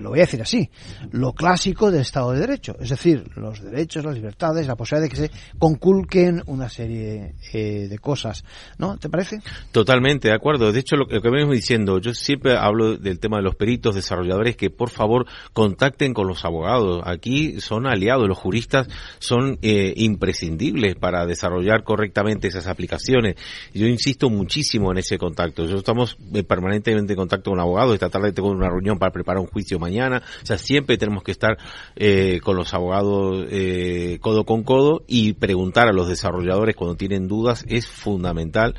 [0.00, 0.68] lo voy a decir así,
[1.12, 5.14] lo clásico del Estado de Derecho, es decir, los derechos, las libertades, la posibilidad de
[5.14, 8.44] que se conculquen una serie eh, de cosas,
[8.78, 8.96] ¿no?
[8.98, 9.40] ¿Te parece?
[9.70, 10.72] Totalmente, de acuerdo.
[10.72, 14.56] De hecho, lo que venimos diciendo, yo siempre hablo del tema de los peritos, desarrolladores,
[14.56, 17.02] que por favor contacten con los abogados.
[17.04, 18.88] Aquí son aliados, los juristas
[19.18, 23.36] son eh, imprescindibles para desarrollar correctamente esas aplicaciones.
[23.72, 25.64] Yo insisto muchísimo en ese contacto.
[25.66, 26.16] Yo estamos
[26.48, 27.94] permanentemente en contacto con abogados.
[27.94, 30.22] Esta tarde tengo una reunión para preparar un juicio mañana.
[30.42, 31.58] O sea, siempre tenemos que estar
[31.96, 37.28] eh, con los abogados eh, codo con codo y preguntar a los desarrolladores cuando tienen
[37.28, 38.74] dudas es fundamental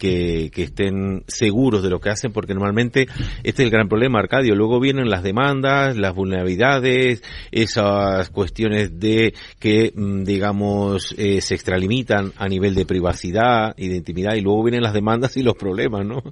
[0.00, 3.06] que, estén seguros de lo que hacen, porque normalmente
[3.42, 4.54] este es el gran problema, Arcadio.
[4.54, 12.32] Luego vienen las demandas, las vulnerabilidades, esas cuestiones de que, mm, digamos, eh, se extralimitan
[12.36, 16.06] a nivel de privacidad y de intimidad, y luego vienen las demandas y los problemas,
[16.06, 16.22] ¿no?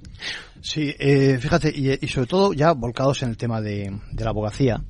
[0.61, 4.83] Sí, eh, fíjate, y, sobre todo ya volcados en el tema de, de la abogacía,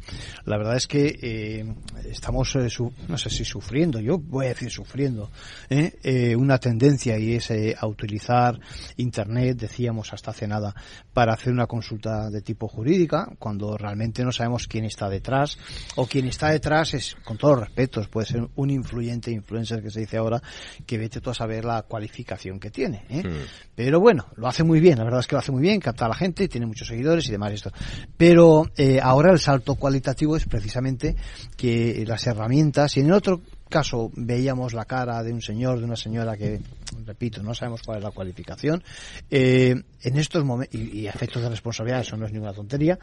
[0.46, 2.68] la verdad es que eh, estamos, eh,
[3.08, 5.30] no sé si sufriendo, yo voy a decir sufriendo,
[5.70, 5.94] ¿eh?
[6.04, 8.60] eh una tendencia y es a utilizar
[8.98, 10.74] Internet, decíamos hasta hace nada,
[11.14, 15.58] para hacer una consulta de tipo jurídica, cuando realmente no sabemos quién está detrás,
[15.96, 19.92] o quien está detrás es, con todos los respetos, puede ser un influyente influencer que
[19.92, 20.42] se dice ahora,
[20.86, 23.04] que vete tú a saber la cualificación que tiene.
[23.10, 23.28] Hmm.
[23.76, 26.06] Pero bueno, lo hace muy bien, la verdad es que lo hace muy bien, capta
[26.06, 27.72] a la gente, tiene muchos seguidores y demás esto.
[28.18, 31.16] Pero eh, ahora el salto cualitativo es precisamente
[31.56, 35.86] que las herramientas, y en el otro caso veíamos la cara de un señor, de
[35.86, 36.60] una señora que,
[37.06, 38.84] repito, no sabemos cuál es la cualificación,
[39.30, 43.00] eh, en estos momentos, y, efectos de responsabilidad, eso no es ninguna tontería,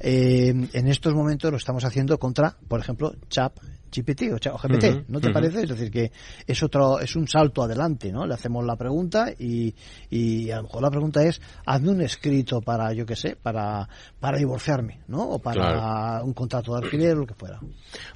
[0.00, 3.58] eh, en estos momentos lo estamos haciendo contra, por ejemplo, CHAP,
[3.90, 5.62] GPT o, GPT, ¿no te parece?
[5.62, 6.12] Es decir, que
[6.46, 8.26] es otro, es un salto adelante, ¿no?
[8.26, 9.74] Le hacemos la pregunta y,
[10.10, 13.88] y a lo mejor la pregunta es, hazme un escrito para, yo qué sé, para,
[14.20, 15.30] para divorciarme, ¿no?
[15.30, 17.60] O para un contrato de alquiler o lo que fuera.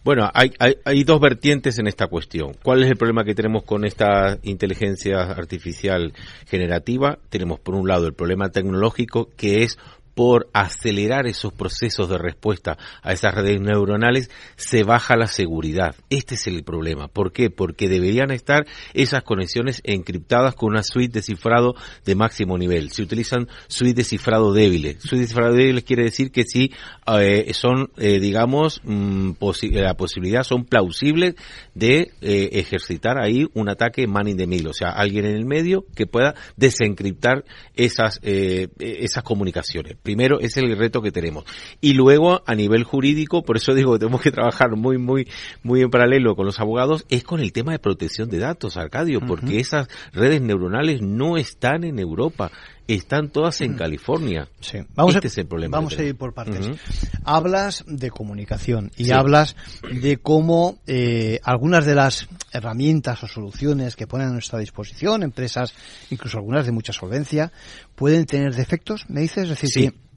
[0.05, 2.53] Bueno, hay, hay, hay dos vertientes en esta cuestión.
[2.63, 6.13] ¿Cuál es el problema que tenemos con esta inteligencia artificial
[6.47, 7.19] generativa?
[7.29, 9.79] Tenemos por un lado el problema tecnológico que es
[10.21, 15.95] por acelerar esos procesos de respuesta a esas redes neuronales, se baja la seguridad.
[16.11, 17.09] Este es el problema.
[17.09, 17.49] ¿Por qué?
[17.49, 22.91] Porque deberían estar esas conexiones encriptadas con una suite de cifrado de máximo nivel.
[22.91, 24.99] Se utilizan suite de cifrado débiles.
[25.01, 26.71] Suite de cifrado débiles quiere decir que si
[27.19, 29.31] eh, son, eh, digamos, mm,
[29.73, 31.35] la posibilidad, son plausibles
[31.75, 34.69] de eh, ejercitar ahí un ataque man in the middle.
[34.69, 40.77] O sea, alguien en el medio que pueda desencriptar esas, esas comunicaciones primero es el
[40.77, 41.45] reto que tenemos.
[41.81, 45.29] Y luego, a nivel jurídico, por eso digo que tenemos que trabajar muy, muy,
[45.63, 49.21] muy en paralelo con los abogados, es con el tema de protección de datos, Arcadio,
[49.21, 52.51] porque esas redes neuronales no están en Europa
[52.87, 53.77] están todas en mm.
[53.77, 54.49] California.
[54.61, 54.79] Sí.
[54.95, 55.77] Vamos este a, es el problema.
[55.77, 56.71] Vamos a ir por partes.
[57.25, 59.57] Hablas de comunicación y hablas
[59.91, 65.75] de cómo eh, algunas de las herramientas o soluciones que ponen a nuestra disposición, empresas,
[66.11, 67.53] incluso algunas de mucha solvencia,
[67.95, 70.10] pueden tener defectos, me dices, es decir, sí que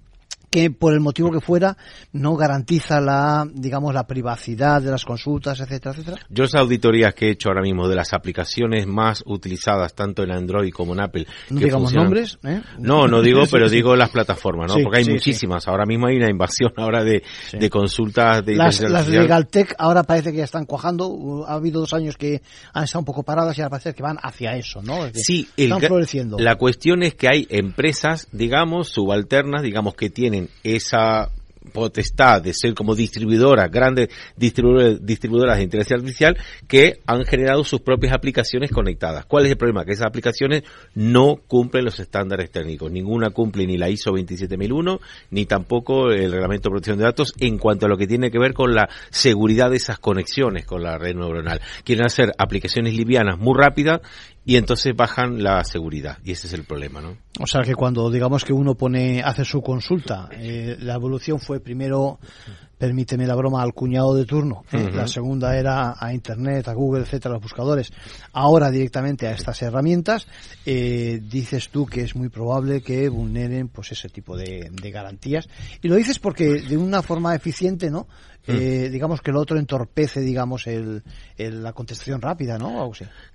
[0.79, 1.77] por el motivo que fuera
[2.11, 6.17] no garantiza la, digamos, la privacidad de las consultas, etcétera, etcétera?
[6.29, 10.31] Yo esas auditorías que he hecho ahora mismo de las aplicaciones más utilizadas tanto en
[10.31, 11.27] Android como en Apple.
[11.49, 12.61] No digamos nombres, ¿eh?
[12.79, 14.83] No, no digo, pero digo las plataformas, ¿no?
[14.83, 15.67] Porque hay muchísimas.
[15.67, 20.31] Ahora mismo hay una invasión ahora de, de consultas de Las, las Legaltech ahora parece
[20.31, 21.45] que ya están cuajando.
[21.47, 22.41] Ha habido dos años que
[22.73, 25.07] han estado un poco paradas y ahora parece que van hacia eso, ¿no?
[25.13, 26.37] sí, están floreciendo.
[26.39, 31.29] La cuestión es que hay empresas, digamos, subalternas, digamos, que tienen esa
[31.71, 38.13] potestad de ser como distribuidoras, grandes distribuidoras de inteligencia artificial que han generado sus propias
[38.13, 39.25] aplicaciones conectadas.
[39.25, 39.85] ¿Cuál es el problema?
[39.85, 40.63] Que esas aplicaciones
[40.96, 42.91] no cumplen los estándares técnicos.
[42.91, 45.00] Ninguna cumple ni la ISO 27001
[45.31, 48.39] ni tampoco el reglamento de protección de datos en cuanto a lo que tiene que
[48.39, 51.62] ver con la seguridad de esas conexiones con la red neuronal.
[51.83, 54.02] Quieren hacer aplicaciones livianas muy rápidas
[54.46, 57.17] y entonces bajan la seguridad y ese es el problema, ¿no?
[57.39, 61.60] O sea que cuando digamos que uno pone hace su consulta, eh, la evolución fue
[61.60, 62.19] primero
[62.83, 64.65] permíteme la broma, al cuñado de turno.
[64.73, 64.91] ¿eh?
[64.94, 67.94] La segunda era a Internet, a Google, etcétera, los buscadores.
[68.33, 70.27] Ahora directamente a estas herramientas,
[70.65, 75.48] eh, dices tú que es muy probable que vulneren pues ese tipo de, de garantías.
[75.81, 78.06] Y lo dices porque de una forma eficiente, ¿no?
[78.46, 78.52] Mm.
[78.52, 81.02] eh, digamos que el otro entorpece, digamos, el,
[81.37, 82.83] la contestación rápida, ¿no?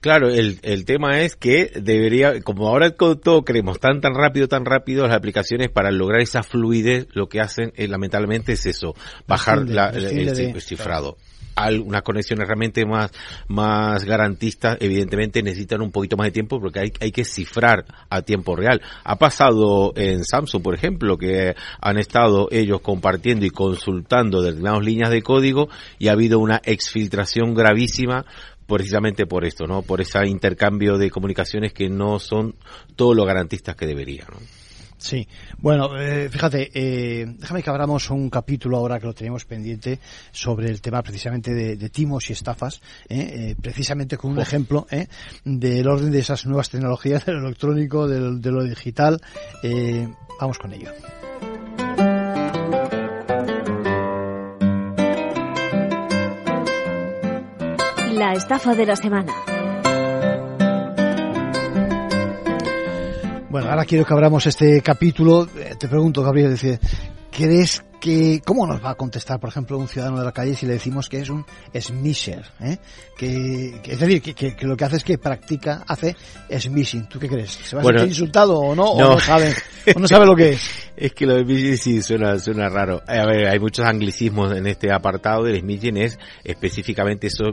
[0.00, 4.64] Claro, el, el tema es que debería, como ahora todo queremos tan tan rápido, tan
[4.66, 8.94] rápido, las aplicaciones para lograr esa fluidez, lo que hacen eh, lamentablemente es eso,
[9.26, 10.04] bajar la- el,
[10.34, 11.16] de- el cifrado.
[11.18, 11.27] Al-
[11.84, 13.10] unas conexiones realmente más,
[13.48, 18.22] más garantistas, evidentemente necesitan un poquito más de tiempo porque hay, hay que cifrar a
[18.22, 18.80] tiempo real.
[19.04, 25.10] Ha pasado en Samsung, por ejemplo, que han estado ellos compartiendo y consultando determinadas líneas
[25.10, 28.24] de código y ha habido una exfiltración gravísima
[28.66, 29.82] precisamente por esto, ¿no?
[29.82, 32.54] Por ese intercambio de comunicaciones que no son
[32.96, 34.57] todo lo garantistas que deberían, ¿no?
[34.98, 35.28] Sí,
[35.58, 40.00] bueno, eh, fíjate, eh, déjame que abramos un capítulo ahora que lo tenemos pendiente
[40.32, 44.88] sobre el tema precisamente de, de timos y estafas, eh, eh, precisamente con un ejemplo
[44.90, 45.06] eh,
[45.44, 49.20] del orden de esas nuevas tecnologías, de lo electrónico, de lo, de lo digital.
[49.62, 50.08] Eh,
[50.40, 50.90] vamos con ello.
[58.14, 59.32] La estafa de la semana.
[63.50, 65.48] Bueno, ahora quiero que abramos este capítulo.
[65.56, 66.78] Eh, Te pregunto, Gabriel, dice,
[67.30, 70.66] ¿crees que, cómo nos va a contestar, por ejemplo, un ciudadano de la calle si
[70.66, 72.44] le decimos que es un smisher?
[72.60, 72.76] ¿eh?
[73.16, 76.14] Que, que- es decir, que, que- que lo que hace es que practica, hace
[76.58, 77.08] smishing.
[77.08, 77.52] ¿Tú qué crees?
[77.52, 78.84] ¿Se va a Bueno, sentir insultado o no?
[78.90, 79.10] ¿O no.
[79.14, 79.54] no sabe,
[79.96, 80.70] o no sabe lo que es?
[80.94, 83.02] Es que lo de Smithing sí suena, suena raro.
[83.06, 85.46] A ver, hay muchos anglicismos en este apartado.
[85.46, 87.44] El Smithing es específicamente eso,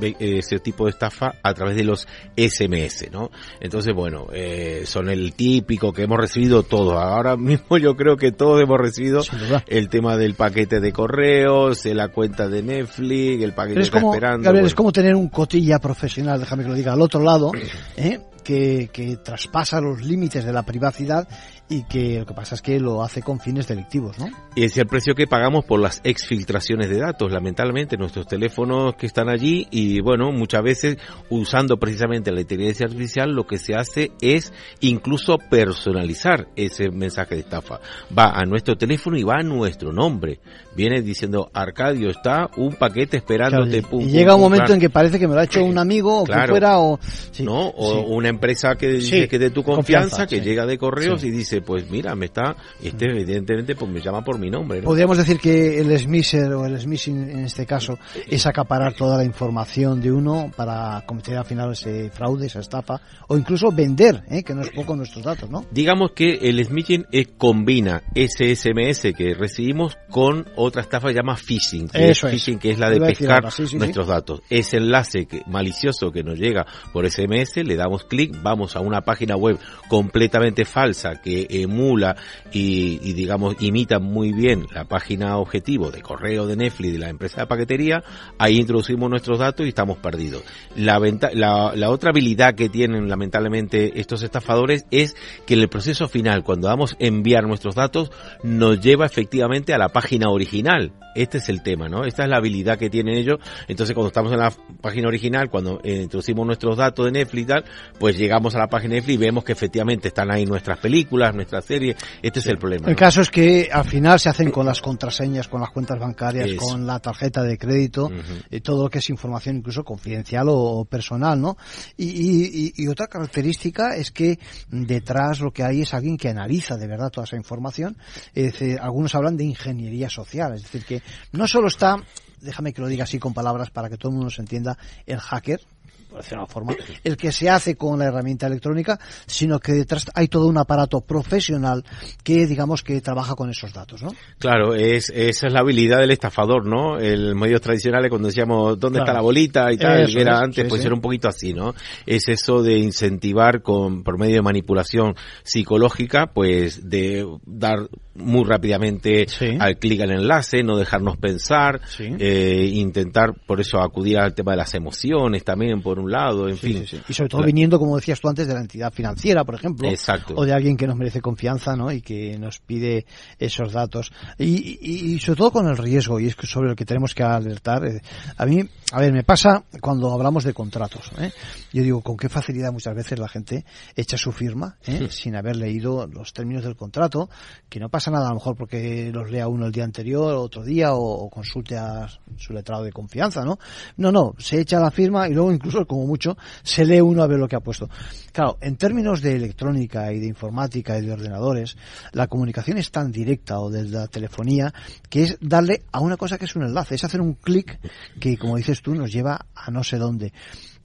[0.00, 3.30] ese tipo de estafa a través de los SMS, ¿no?
[3.60, 6.94] Entonces, bueno, eh, son el típico que hemos recibido todos.
[6.94, 9.22] Ahora mismo yo creo que todos hemos recibido
[9.66, 13.98] el tema del paquete de correos, de la cuenta de Netflix, el paquete es que
[14.00, 14.44] como, esperando.
[14.44, 14.66] Gabriel, bueno.
[14.66, 17.52] es como tener un cotilla profesional, déjame que lo diga, al otro lado,
[17.96, 18.20] ¿eh?
[18.46, 21.26] que, que traspasa los límites de la privacidad
[21.68, 24.28] y que lo que pasa es que lo hace con fines delictivos, ¿no?
[24.54, 29.06] Y es el precio que pagamos por las exfiltraciones de datos, lamentablemente, nuestros teléfonos que
[29.06, 30.98] están allí y bueno, muchas veces
[31.28, 37.40] usando precisamente la inteligencia artificial lo que se hace es incluso personalizar ese mensaje de
[37.42, 37.80] estafa.
[38.16, 40.40] Va a nuestro teléfono y va a nuestro nombre.
[40.74, 43.82] Viene diciendo, Arcadio, está un paquete esperándote.
[43.82, 45.78] Claro, y, y llega un momento en que parece que me lo ha hecho un
[45.86, 46.98] amigo o que fuera o...
[47.30, 47.68] sí, ¿no?
[47.70, 48.04] O sí.
[48.08, 51.55] una empresa que Sí, que de tu confianza, confianza, que llega de correos y dice,
[51.62, 54.86] pues mira, me está, este evidentemente pues me llama por mi nombre, ¿no?
[54.86, 59.24] Podríamos decir que el smisher o el smishing en este caso es acaparar toda la
[59.24, 64.42] información de uno para cometer al final ese fraude, esa estafa o incluso vender, ¿eh?
[64.42, 65.64] que no es poco nuestros datos, ¿no?
[65.70, 71.20] Digamos que el smishing eh, combina ese SMS que recibimos con otra estafa que se
[71.20, 72.40] llama phishing, que Eso es es.
[72.42, 73.76] phishing que es la de pescar sí, sí.
[73.76, 74.42] nuestros datos.
[74.50, 79.02] Ese enlace que, malicioso que nos llega por SMS, le damos clic, vamos a una
[79.02, 82.16] página web completamente falsa que emula
[82.52, 87.42] y, digamos imita muy bien la página objetivo de correo de Netflix de la empresa
[87.42, 88.02] de paquetería,
[88.38, 90.42] ahí introducimos nuestros datos y estamos perdidos.
[90.76, 95.16] La, venta- la, la otra habilidad que tienen lamentablemente estos estafadores es
[95.46, 98.10] que en el proceso final, cuando damos enviar nuestros datos,
[98.42, 100.92] nos lleva efectivamente a la página original.
[101.14, 102.04] Este es el tema, ¿no?
[102.04, 103.38] Esta es la habilidad que tienen ellos.
[103.68, 107.46] Entonces, cuando estamos en la página original, cuando eh, introducimos nuestros datos de Netflix y
[107.46, 107.64] tal,
[107.98, 111.34] pues llegamos a la página de Netflix y vemos que efectivamente están ahí nuestras películas,
[111.36, 111.96] nuestras series.
[112.22, 112.86] Este es el problema.
[112.88, 112.98] El ¿no?
[112.98, 116.58] caso es que al final se hacen con las contraseñas, con las cuentas bancarias, Eso.
[116.58, 118.10] con la tarjeta de crédito,
[118.50, 121.56] y todo lo que es información incluso confidencial o personal, ¿no?
[121.96, 124.38] Y, y- y- y otra característica es que
[124.70, 127.96] detrás lo que hay es alguien que analiza de verdad toda esa información.
[128.34, 131.96] Es decir, algunos hablan de ingeniería social, es decir, que no solo está,
[132.40, 134.76] déjame que lo diga así con palabras para que todo el mundo se entienda,
[135.06, 135.60] el hacker,
[136.08, 139.72] por decirlo de una forma, el que se hace con la herramienta electrónica, sino que
[139.72, 141.84] detrás hay todo un aparato profesional
[142.22, 144.12] que, digamos, que trabaja con esos datos, ¿no?
[144.38, 146.98] Claro, es, esa es la habilidad del estafador, ¿no?
[146.98, 149.04] El medios tradicionales cuando decíamos dónde Claro.
[149.10, 150.86] está la bolita y tal, que era es, antes, sí, pues sí.
[150.86, 151.74] era un poquito así, ¿no?
[152.06, 157.88] Es eso de incentivar con, por medio de manipulación psicológica, pues de dar
[158.18, 159.26] muy rápidamente
[159.60, 161.80] al clic al enlace, no dejarnos pensar,
[162.18, 166.56] eh, intentar por eso acudir al tema de las emociones también por un lado, en
[166.56, 166.84] fin.
[167.08, 169.88] Y sobre todo viniendo, como decías tú antes, de la entidad financiera, por ejemplo.
[169.88, 170.34] Exacto.
[170.36, 171.92] O de alguien que nos merece confianza, ¿no?
[171.92, 173.06] Y que nos pide
[173.38, 174.12] esos datos.
[174.38, 177.22] Y, y- y sobre todo con el riesgo, y es sobre lo que tenemos que
[177.22, 177.84] alertar.
[177.86, 178.00] eh,
[178.36, 178.60] A mí,
[178.92, 181.32] a ver, me pasa cuando hablamos de contratos, ¿eh?
[181.72, 183.64] Yo digo, con qué facilidad muchas veces la gente
[183.96, 185.08] echa su firma, ¿eh?
[185.10, 187.28] Sin haber leído los términos del contrato,
[187.68, 190.62] que no pasa nada a lo mejor porque los lea uno el día anterior, otro
[190.62, 192.06] día, o, o consulte a
[192.36, 193.58] su letrado de confianza, ¿no?
[193.96, 197.26] No, no, se echa la firma y luego incluso, como mucho, se lee uno a
[197.26, 197.90] ver lo que ha puesto.
[198.32, 201.76] Claro, en términos de electrónica y de informática y de ordenadores,
[202.12, 204.72] la comunicación es tan directa o de la telefonía
[205.08, 207.80] que es darle a una cosa que es un enlace, es hacer un clic
[208.20, 210.32] que, como dices tú, nos lleva a no sé dónde.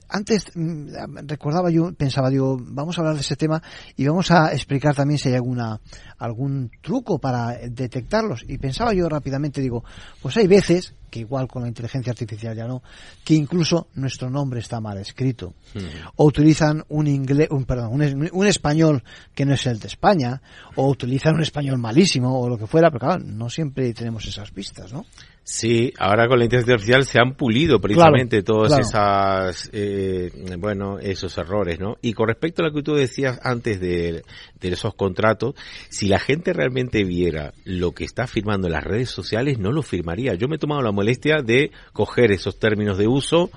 [0.08, 3.62] Antes mm, recordaba yo, pensaba, digo, vamos a hablar de ese tema
[3.96, 5.80] y vamos a explicar también si hay alguna
[6.18, 8.44] algún truco para detectarlos.
[8.46, 9.84] Y pensaba yo rápidamente, digo,
[10.20, 12.82] pues hay veces que igual con la inteligencia artificial ya no,
[13.24, 15.54] que incluso nuestro nombre está mal escrito.
[15.74, 15.80] Hmm.
[16.16, 19.02] O utilizan un inglés, un, perdón, un, español
[19.34, 20.40] que no es el de España,
[20.76, 24.50] o utilizan un español malísimo, o lo que fuera, pero claro, no siempre tenemos esas
[24.50, 25.04] pistas, ¿no?
[25.44, 31.36] Sí, ahora con la inteligencia artificial se han pulido precisamente todos esas, eh, bueno, esos
[31.36, 31.96] errores, ¿no?
[32.00, 34.22] Y con respecto a lo que tú decías antes de,
[34.60, 35.56] de esos contratos,
[35.88, 39.82] si la gente realmente viera lo que está firmando en las redes sociales, no lo
[39.82, 40.34] firmaría.
[40.34, 43.50] Yo me he tomado la molestia de coger esos términos de uso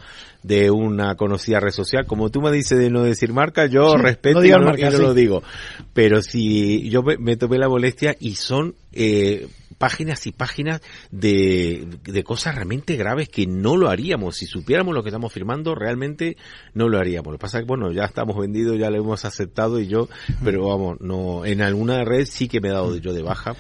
[0.45, 2.05] de una conocida red social.
[2.05, 5.41] Como tú me dices de no decir marca, yo respeto y, no, lo digo.
[5.93, 9.47] Pero si yo me, tomé la molestia y son eh,
[9.77, 14.37] páginas y páginas de, de cosas realmente graves que no lo haríamos.
[14.37, 16.37] Si supiéramos lo que estamos firmando, realmente
[16.73, 17.31] no lo haríamos.
[17.31, 20.07] Lo que pasa es que, bueno, ya estamos vendidos, ya lo hemos aceptado y yo,
[20.43, 23.55] pero vamos, no, en alguna red sí que me he dado yo de baja,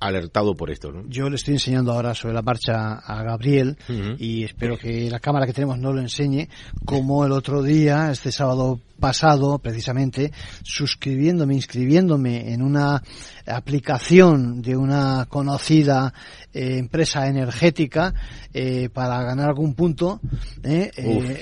[0.00, 1.04] alertado por esto, ¿no?
[1.08, 3.76] Yo le estoy enseñando ahora sobre la marcha a Gabriel
[4.18, 6.48] y espero que la cámara que tenemos no lo enseñe,
[6.84, 10.32] como el otro día, este sábado pasado, precisamente,
[10.62, 13.02] suscribiéndome, inscribiéndome en una
[13.46, 16.12] aplicación de una conocida
[16.52, 18.14] eh, empresa energética
[18.52, 20.20] eh, para ganar algún punto.
[20.62, 20.90] Eh,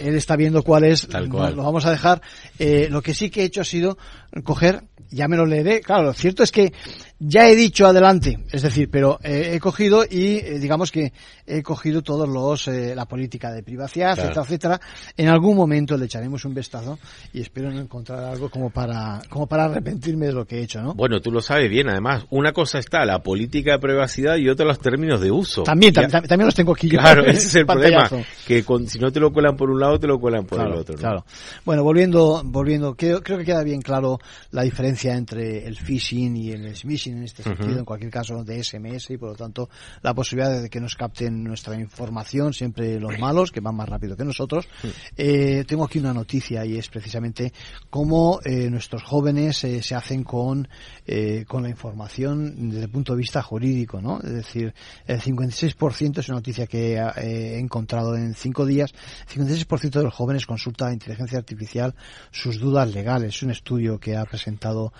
[0.02, 2.20] él está viendo cuál es, lo vamos a dejar.
[2.58, 3.96] lo que sí que he hecho ha sido
[4.42, 6.72] coger, ya me lo leeré, claro, lo cierto es que
[7.18, 11.12] ya he dicho adelante, es decir, pero he cogido y digamos que
[11.46, 14.80] he cogido todos los, la política de privacidad, etcétera, etcétera.
[15.16, 16.98] En algún momento le echaremos un vistazo
[17.32, 20.82] y espero no encontrar algo como para, como para arrepentirme de lo que he hecho,
[20.82, 20.94] ¿no?
[20.94, 24.66] Bueno, tú lo sabes bien, además, una cosa está la política de privacidad y otra
[24.66, 25.62] los términos de uso.
[25.62, 26.98] También, también los tengo aquí yo.
[26.98, 28.08] Claro, ese es el problema,
[28.46, 30.96] que si no te lo cuelan por un lado, te lo cuelan por el otro.
[30.96, 31.24] Claro.
[31.64, 34.18] Bueno, volviendo, volviendo, creo, creo, que queda bien claro
[34.50, 38.62] la diferencia entre el phishing y el smishing en este sentido, en cualquier caso de
[38.62, 39.68] SMS y por lo tanto
[40.02, 44.16] la posibilidad de que nos capten nuestra información, siempre los malos, que van más rápido
[44.16, 44.68] que nosotros.
[45.16, 47.52] Eh, tengo aquí una noticia y es precisamente
[47.90, 50.68] cómo eh, nuestros jóvenes eh, se hacen con,
[51.06, 54.20] eh, con la información desde el punto de vista jurídico, ¿no?
[54.20, 54.74] Es decir,
[55.06, 58.92] el 56% es una noticia que he encontrado en cinco días,
[59.28, 61.94] el 56% de los jóvenes consulta a inteligencia artificial
[62.30, 63.36] sus dudas legales.
[63.36, 64.92] Es un estudio que ha presentado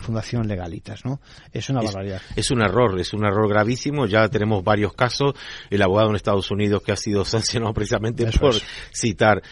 [0.00, 1.20] Fundación Legalitas, ¿no?
[1.58, 2.22] Es una barbaridad.
[2.34, 4.06] Es un error, es un error gravísimo.
[4.06, 5.34] Ya tenemos varios casos.
[5.70, 8.54] El abogado en Estados Unidos que ha sido sancionado precisamente por
[8.92, 9.42] citar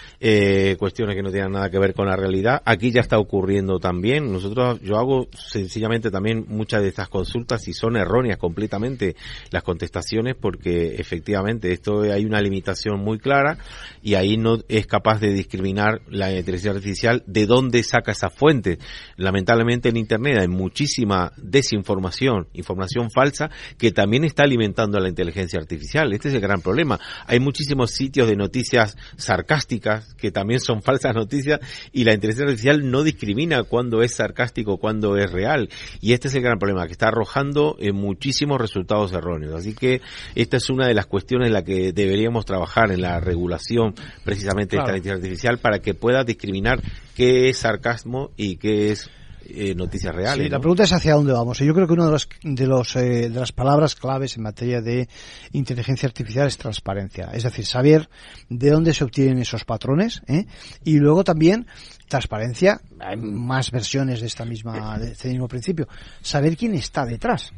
[0.79, 2.35] cuestiones que no tienen nada que ver con la realidad
[2.65, 4.33] Aquí ya está ocurriendo también.
[4.33, 9.17] Nosotros, yo hago sencillamente también muchas de estas consultas y son erróneas completamente
[9.51, 13.59] las contestaciones porque efectivamente esto hay una limitación muy clara
[14.03, 18.79] y ahí no es capaz de discriminar la inteligencia artificial de dónde saca esa fuente.
[19.17, 25.59] Lamentablemente en Internet hay muchísima desinformación, información falsa que también está alimentando a la inteligencia
[25.59, 26.13] artificial.
[26.13, 26.99] Este es el gran problema.
[27.27, 31.61] Hay muchísimos sitios de noticias sarcásticas que también son falsas noticias
[31.93, 35.69] y la inteligencia artificial no discrimina cuando es sarcástico, cuando es real.
[36.01, 39.55] Y este es el gran problema, que está arrojando eh, muchísimos resultados erróneos.
[39.55, 40.01] Así que
[40.35, 44.77] esta es una de las cuestiones en la que deberíamos trabajar en la regulación precisamente
[44.77, 46.81] de esta inteligencia artificial para que pueda discriminar
[47.15, 49.11] qué es sarcasmo y qué es
[49.47, 50.47] eh, noticias reales.
[50.47, 51.59] Sí, la pregunta es hacia dónde vamos.
[51.59, 54.81] Yo creo que una de, los, de, los, eh, de las palabras claves en materia
[54.81, 55.09] de
[55.53, 57.31] inteligencia artificial es transparencia.
[57.33, 58.09] Es decir, saber
[58.49, 60.47] de dónde se obtienen esos patrones ¿eh?
[60.85, 61.67] y luego también
[62.09, 62.81] transparencia.
[63.01, 65.89] Hay más versiones de esta misma de este mismo principio.
[66.23, 67.53] Saber quién está detrás.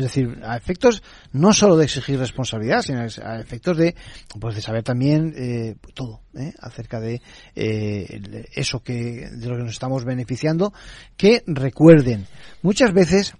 [0.00, 3.94] Es decir, a efectos no solo de exigir responsabilidad, sino a efectos de,
[4.40, 6.54] pues de saber también eh, todo ¿eh?
[6.58, 7.20] acerca de
[7.54, 10.72] eh, eso que de lo que nos estamos beneficiando.
[11.18, 12.26] Que recuerden,
[12.62, 13.34] muchas veces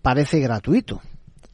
[0.00, 1.02] parece gratuito,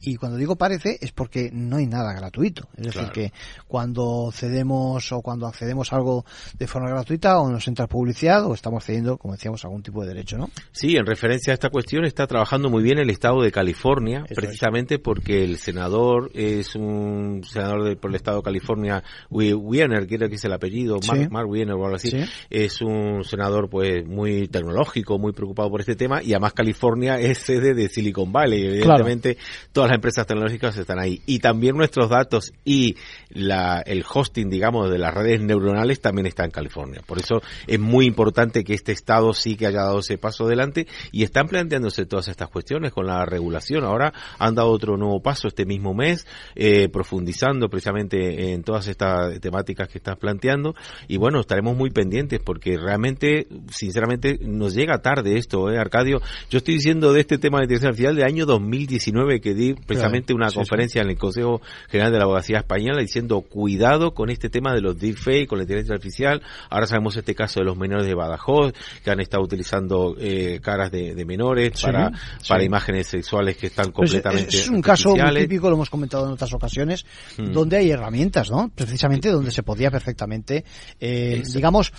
[0.05, 2.67] y cuando digo parece es porque no hay nada gratuito.
[2.77, 3.33] Es decir, que
[3.67, 6.25] cuando cedemos o cuando accedemos a algo
[6.57, 10.09] de forma gratuita o nos entra publicidad o estamos cediendo, como decíamos, algún tipo de
[10.09, 10.49] derecho, ¿no?
[10.71, 14.99] Sí, en referencia a esta cuestión está trabajando muy bien el Estado de California, precisamente
[14.99, 20.45] porque el senador es un senador por el Estado de California, Wiener, creo que es
[20.45, 20.99] el apellido,
[21.29, 22.11] Mark, Wiener o algo así,
[22.49, 27.37] es un senador pues muy tecnológico, muy preocupado por este tema y además California es
[27.37, 29.37] sede de Silicon Valley, evidentemente
[29.71, 31.21] todas las empresas tecnológicas están ahí.
[31.25, 32.95] Y también nuestros datos y
[33.29, 37.01] la, el hosting, digamos, de las redes neuronales también está en California.
[37.05, 40.87] Por eso es muy importante que este Estado sí que haya dado ese paso adelante
[41.11, 43.83] y están planteándose todas estas cuestiones con la regulación.
[43.83, 46.25] Ahora han dado otro nuevo paso este mismo mes,
[46.55, 50.75] eh, profundizando precisamente en todas estas temáticas que estás planteando.
[51.07, 56.21] Y bueno, estaremos muy pendientes porque realmente, sinceramente, nos llega tarde esto, ¿eh, Arcadio?
[56.49, 60.33] Yo estoy diciendo de este tema de inteligencia artificial de año 2019 que di precisamente
[60.33, 64.73] una conferencia en el Consejo General de la Abogacía Española diciendo cuidado con este tema
[64.73, 66.41] de los deepfakes, con la inteligencia artificial.
[66.69, 68.73] Ahora sabemos este caso de los menores de Badajoz
[69.03, 72.11] que han estado utilizando eh, caras de, menores para,
[72.47, 74.55] para imágenes sexuales que están completamente.
[74.55, 77.05] es, un caso muy típico, lo hemos comentado en otras ocasiones,
[77.37, 77.51] hmm.
[77.51, 78.69] donde hay herramientas, ¿no?
[78.75, 80.65] Precisamente donde se podía perfectamente,
[80.99, 81.93] eh, digamos,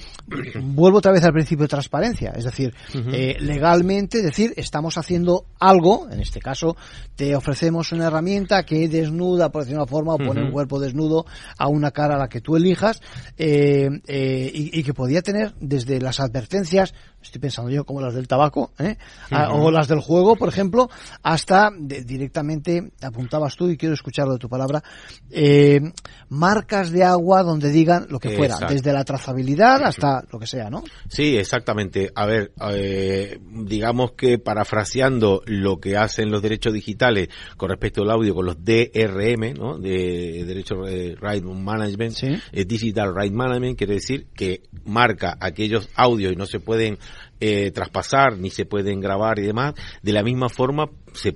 [0.63, 2.75] vuelvo otra vez al principio de transparencia, es decir,
[3.13, 6.77] eh, legalmente decir, estamos haciendo algo, en este caso,
[7.17, 11.27] te ofrecemos una herramienta que desnuda, por decir una forma, o pone un cuerpo desnudo
[11.59, 13.01] a una cara a la que tú elijas,
[13.37, 16.95] eh, eh, y, que podía tener desde las advertencias,
[17.25, 18.97] estoy pensando yo como las del tabaco, ¿eh?
[19.51, 20.89] o las del juego, por ejemplo,
[21.23, 24.83] hasta directamente, apuntabas tú y quiero escucharlo de tu palabra,
[26.29, 30.71] marcas de agua donde digan lo que fuera, desde la trazabilidad hasta lo que sea,
[30.71, 30.85] ¿no?
[31.09, 32.11] Sí, exactamente.
[32.15, 32.53] A ver,
[33.51, 38.65] digamos que parafraseando lo que hacen los derechos digitales con respecto al audio con los
[38.65, 39.79] DRM, ¿no?
[39.79, 42.17] De Derecho Right Management,
[42.53, 46.99] eh, Digital Right Management, quiere decir que marca aquellos audios y no se pueden
[47.47, 49.75] eh, traspasar ni se pueden grabar y demás.
[50.03, 51.35] De la misma forma, se,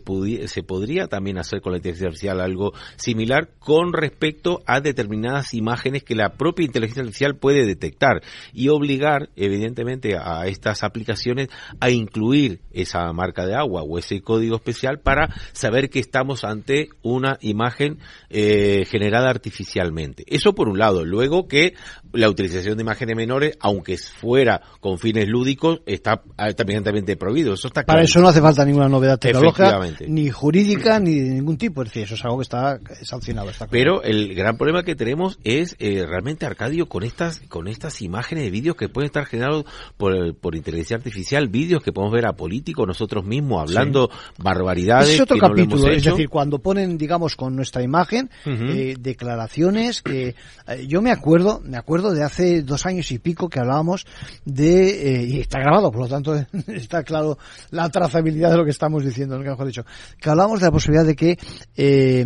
[0.49, 6.05] se podría también hacer con la inteligencia artificial algo similar con respecto a determinadas imágenes
[6.05, 8.23] que la propia inteligencia artificial puede detectar
[8.53, 11.49] y obligar, evidentemente, a estas aplicaciones
[11.81, 16.89] a incluir esa marca de agua o ese código especial para saber que estamos ante
[17.03, 17.99] una imagen
[18.31, 20.25] eh, generada artificialmente.
[20.27, 21.05] Eso por un lado.
[21.05, 21.75] Luego que
[22.13, 27.55] la utilización de imágenes menores, aunque fuera con fines lúdicos, está altamente prohibido.
[27.55, 29.68] Eso está Para eso no hace falta ninguna novedad tecnológica,
[30.07, 31.83] ni jurídica, ni de ningún tipo.
[31.83, 33.51] Es decir, eso es algo que está sancionado.
[33.71, 38.45] Pero el gran problema que tenemos es eh, realmente, Arcadio, con estas con estas imágenes
[38.45, 39.65] de vídeos que pueden estar generados
[39.97, 45.11] por, por inteligencia artificial, vídeos que podemos ver a políticos nosotros mismos hablando barbaridades.
[45.11, 50.35] Es otro capítulo, es decir, cuando ponen, digamos, con nuestra imagen, eh, declaraciones que
[50.67, 54.07] eh, yo me acuerdo, me acuerdo de hace dos años y pico que hablábamos
[54.45, 56.35] de, y está grabado por lo tanto
[56.69, 57.39] está claro
[57.71, 59.85] la trazabilidad de lo que estamos diciendo, mejor dicho,
[60.21, 61.39] que hablamos de la posibilidad de que
[61.77, 62.25] eh,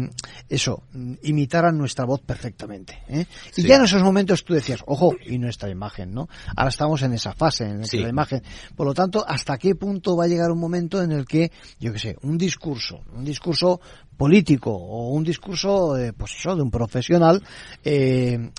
[0.49, 0.85] eso,
[1.23, 3.03] imitaran nuestra voz perfectamente.
[3.09, 3.27] ¿eh?
[3.57, 6.29] Y ya en esos momentos tú decías, ojo, y nuestra imagen, ¿no?
[6.55, 8.43] Ahora estamos en esa fase, en la imagen.
[8.77, 11.93] Por lo tanto, ¿hasta qué punto va a llegar un momento en el que, yo
[11.93, 13.81] qué sé, un discurso, un discurso
[14.17, 17.43] político o un discurso eh, pues eso, de un profesional
[17.85, 18.51] eh,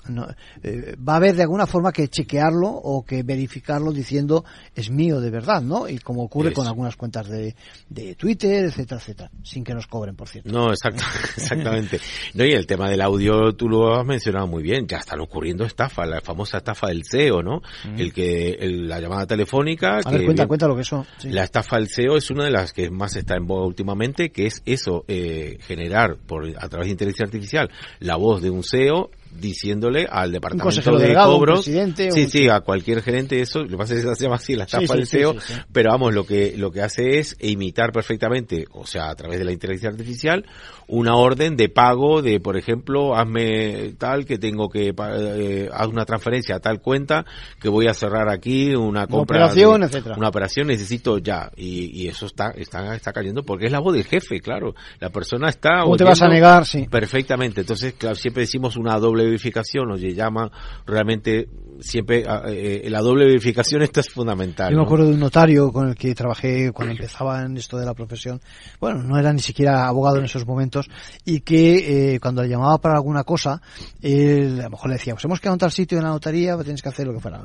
[0.62, 4.44] eh, va a haber de alguna forma que chequearlo o que verificarlo diciendo
[4.74, 5.88] es mío de verdad, ¿no?
[5.88, 7.54] Y como ocurre con algunas cuentas de,
[7.88, 10.50] de Twitter, etcétera, etcétera, sin que nos cobren, por cierto.
[10.50, 10.72] No,
[11.36, 12.00] exactamente.
[12.34, 15.64] No, y el tema del audio tú lo has mencionado muy bien, ya están ocurriendo
[15.64, 17.62] estafas, la famosa estafa del SEO, ¿no?
[17.84, 18.00] Mm.
[18.00, 20.00] El que la llamada telefónica.
[20.04, 21.06] A ver, cuenta, cuenta lo que eso.
[21.24, 24.46] La estafa del SEO es una de las que más está en boga últimamente, que
[24.46, 27.70] es eso, eh, generar por a través de inteligencia artificial
[28.00, 33.40] la voz de un CEO diciéndole al departamento de cobros, sí, sí, a cualquier gerente
[33.40, 35.34] eso, lo que pasa es que se llama así la estafa del CEO,
[35.72, 39.44] pero vamos, lo que lo que hace es imitar perfectamente, o sea, a través de
[39.44, 40.44] la inteligencia artificial,
[40.86, 46.04] una orden de pago de, por ejemplo, hazme tal que tengo que eh, haz una
[46.04, 47.24] transferencia a tal cuenta
[47.60, 50.16] que voy a cerrar aquí una compra, operación, etcétera.
[50.16, 53.94] una operación necesito ya y, y eso está está está cayendo porque es la voz
[53.94, 55.82] del jefe, claro, la persona está.
[55.82, 56.66] ¿Cómo te vas a negar?
[56.66, 56.86] Sí.
[56.90, 60.50] Perfectamente, entonces claro, siempre decimos una doble verificación o llama
[60.86, 61.48] realmente
[61.80, 64.72] siempre ah, eh, la doble verificación esto es fundamental.
[64.72, 67.86] Yo me acuerdo de un notario con el que trabajé cuando empezaba en esto de
[67.86, 68.40] la profesión.
[68.80, 70.88] Bueno, no era ni siquiera abogado en esos momentos
[71.24, 73.60] y que eh, cuando le llamaba para alguna cosa,
[74.00, 76.56] él, a lo mejor le decía, pues hemos quedado en tal sitio en la notaría,
[76.58, 77.42] tienes que hacer lo que fuera.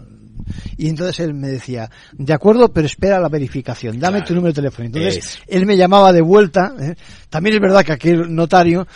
[0.77, 4.61] Y entonces él me decía, de acuerdo, pero espera la verificación, dame tu número de
[4.61, 4.85] teléfono.
[4.87, 6.73] Entonces él me llamaba de vuelta.
[6.79, 6.95] ¿eh?
[7.29, 8.87] También es verdad que aquel notario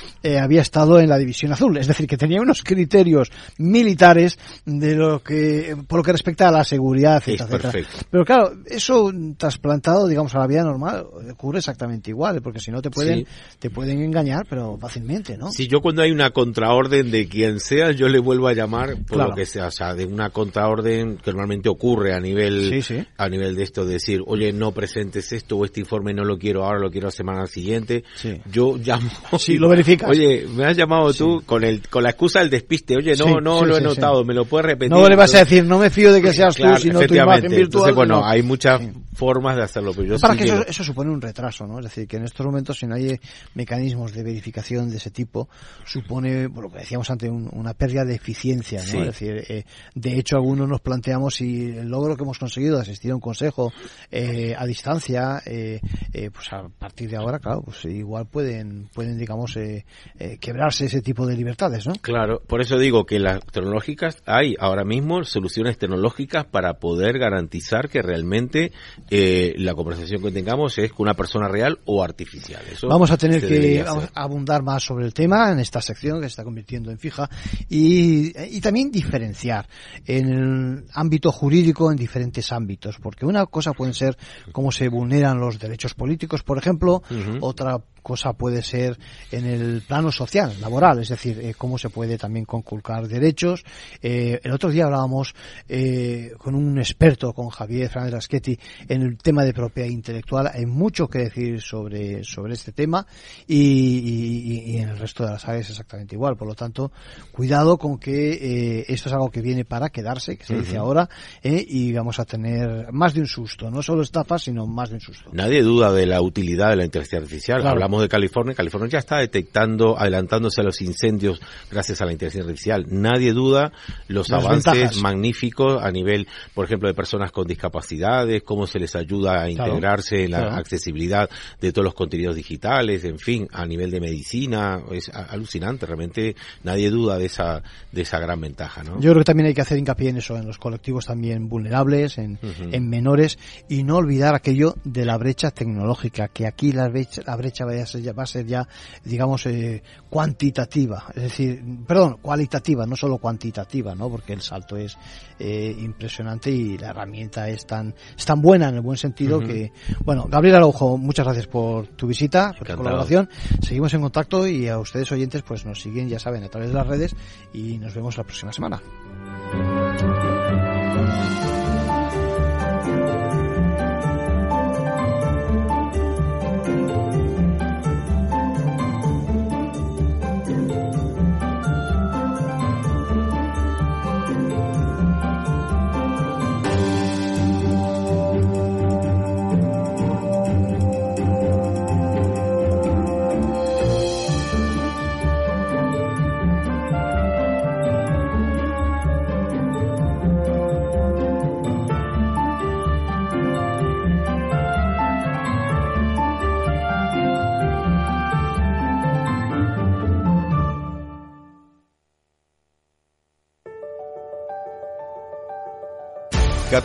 [0.42, 5.22] había estado en la división azul, es decir, que tenía unos criterios militares de lo
[5.22, 7.72] que, por lo que respecta a la seguridad, etcétera,
[8.10, 12.82] Pero claro, eso trasplantado, digamos, a la vida normal, ocurre exactamente igual, porque si no
[12.82, 13.26] te pueden,
[13.60, 15.52] te pueden engañar, pero fácilmente, ¿no?
[15.52, 19.18] Si yo cuando hay una contraorden de quien sea, yo le vuelvo a llamar por
[19.18, 22.84] lo que sea, o sea, de una contraorden que normalmente ocurre a nivel,
[23.18, 26.38] a nivel de esto, de decir, oye, no presentes esto o este informe no lo
[26.38, 28.04] quiero ahora, lo quiero la semana siguiente.
[28.52, 29.10] Yo llamo.
[29.38, 30.10] Sí, lo verificas.
[30.10, 32.96] Oye, me has llamado tú con el, con la excusa del despiste.
[32.96, 34.92] Oye, no, no lo he notado, me lo puedes repetir.
[34.92, 37.50] No le vas a decir, no me fío de que seas tú, sino tu imagen
[37.50, 37.64] virtual.
[37.64, 38.82] Entonces, bueno, hay muchas
[39.16, 41.80] formas de hacerlo, pero yo Para que eso, eso, supone un retraso, ¿no?
[41.80, 43.20] Es decir, que en estos momentos, si no hay
[43.54, 45.50] mecanismos de verificación de ese tipo,
[45.86, 49.00] supone, bueno, lo que decíamos antes, una pérdida de eficiencia, ¿no?
[49.02, 49.66] Es decir, eh,
[49.96, 53.22] de hecho, algunos nos planteamos si el logro que hemos conseguido de asistir a un
[53.22, 53.72] consejo
[54.12, 55.80] eh, a distancia, eh,
[56.12, 59.86] eh, pues a partir de ahora, claro, pues igual pueden, pueden digamos, eh,
[60.20, 61.93] eh, quebrarse ese tipo de libertades, ¿no?
[62.01, 67.89] Claro, por eso digo que las tecnológicas, hay ahora mismo soluciones tecnológicas para poder garantizar
[67.89, 68.72] que realmente
[69.09, 72.61] la conversación que tengamos es con una persona real o artificial.
[72.88, 76.43] vamos a tener que abundar más sobre el tema en esta sección que se está
[76.43, 77.30] convirtiendo en fija
[77.70, 79.68] y, y también diferenciar
[80.05, 84.18] en el ámbito jurídico en diferentes ámbitos, porque una cosa puede ser
[84.51, 87.03] cómo se vulneran los derechos políticos, por ejemplo,
[87.41, 88.99] otra cosa puede ser
[89.32, 93.64] en el plano social, laboral, es decir, eh, cómo se puede también conculcar derechos.
[94.01, 95.34] Eh, el otro día hablábamos
[95.68, 100.51] eh, con un experto, con Javier Fernández Raschetti, en el tema de propiedad intelectual.
[100.54, 103.08] Hay mucho que decir sobre, sobre este tema
[103.47, 106.36] y, en el resto de las áreas exactamente igual.
[106.36, 106.91] Por lo tanto,
[107.32, 111.10] cuidado con que esto es algo que viene para quedarse, que se dice ahora,
[111.41, 115.01] y vamos a tener más de un susto, no solo estafas, sino más de un
[115.01, 115.30] susto.
[115.32, 117.66] Nadie duda de la utilidad de la inteligencia artificial.
[117.66, 121.39] Hablamos de California, California ya está detectando, adelantándose a los incendios
[121.70, 122.86] gracias a la inteligencia artificial.
[122.89, 123.72] Nadie duda
[124.08, 129.44] los avances magníficos a nivel, por ejemplo, de personas con discapacidades, cómo se les ayuda
[129.44, 131.30] a integrarse en la accesibilidad
[131.60, 136.89] de todos los contenidos digitales, en fin, a nivel de medicina, es alucinante, realmente nadie
[136.89, 139.00] duda de esa, de esa gran ventaja, ¿no?
[139.00, 142.18] Yo creo que también hay que hacer hincapié en eso, en los colectivos también vulnerables,
[142.18, 142.39] en,
[142.72, 143.38] en menores,
[143.70, 148.14] y no olvidar aquello de la brecha tecnológica, que aquí la brecha, la brecha vaya
[148.14, 148.68] va a ser ya,
[149.04, 154.10] digamos, eh, cuantitativa, es decir, perdón, cualitativa, no solo cuantitativa, ¿no?
[154.10, 154.98] Porque el salto es
[155.40, 159.72] eh, impresionante y la herramienta es tan, es tan buena en el buen sentido que,
[160.04, 163.30] bueno, Gabriel Araujo, muchas gracias por tu visita, por tu colaboración.
[163.62, 166.76] Seguimos en contacto y a ustedes oyentes, pues nos siguen, ya saben, a través de
[166.76, 167.16] las redes
[167.54, 168.82] y nos vemos la próxima semana.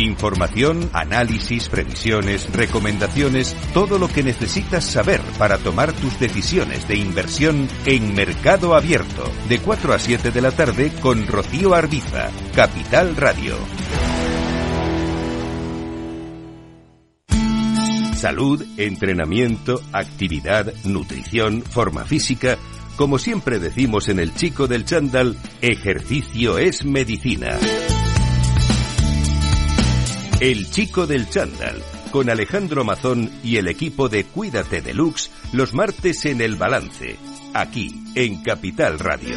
[0.00, 7.68] Información, análisis, previsiones, recomendaciones, todo lo que necesitas saber para tomar tus decisiones de inversión
[7.84, 13.56] en Mercado Abierto, de 4 a 7 de la tarde con Rocío Arbiza, Capital Radio.
[18.16, 22.56] Salud, entrenamiento, actividad, nutrición, forma física.
[22.96, 27.58] Como siempre decimos en el chico del chándal, ejercicio es medicina.
[30.40, 36.24] El chico del chándal, con Alejandro Mazón y el equipo de Cuídate Deluxe, los martes
[36.24, 37.16] en El Balance,
[37.52, 39.36] aquí, en Capital Radio.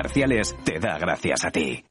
[0.63, 1.90] Te da gracias a ti.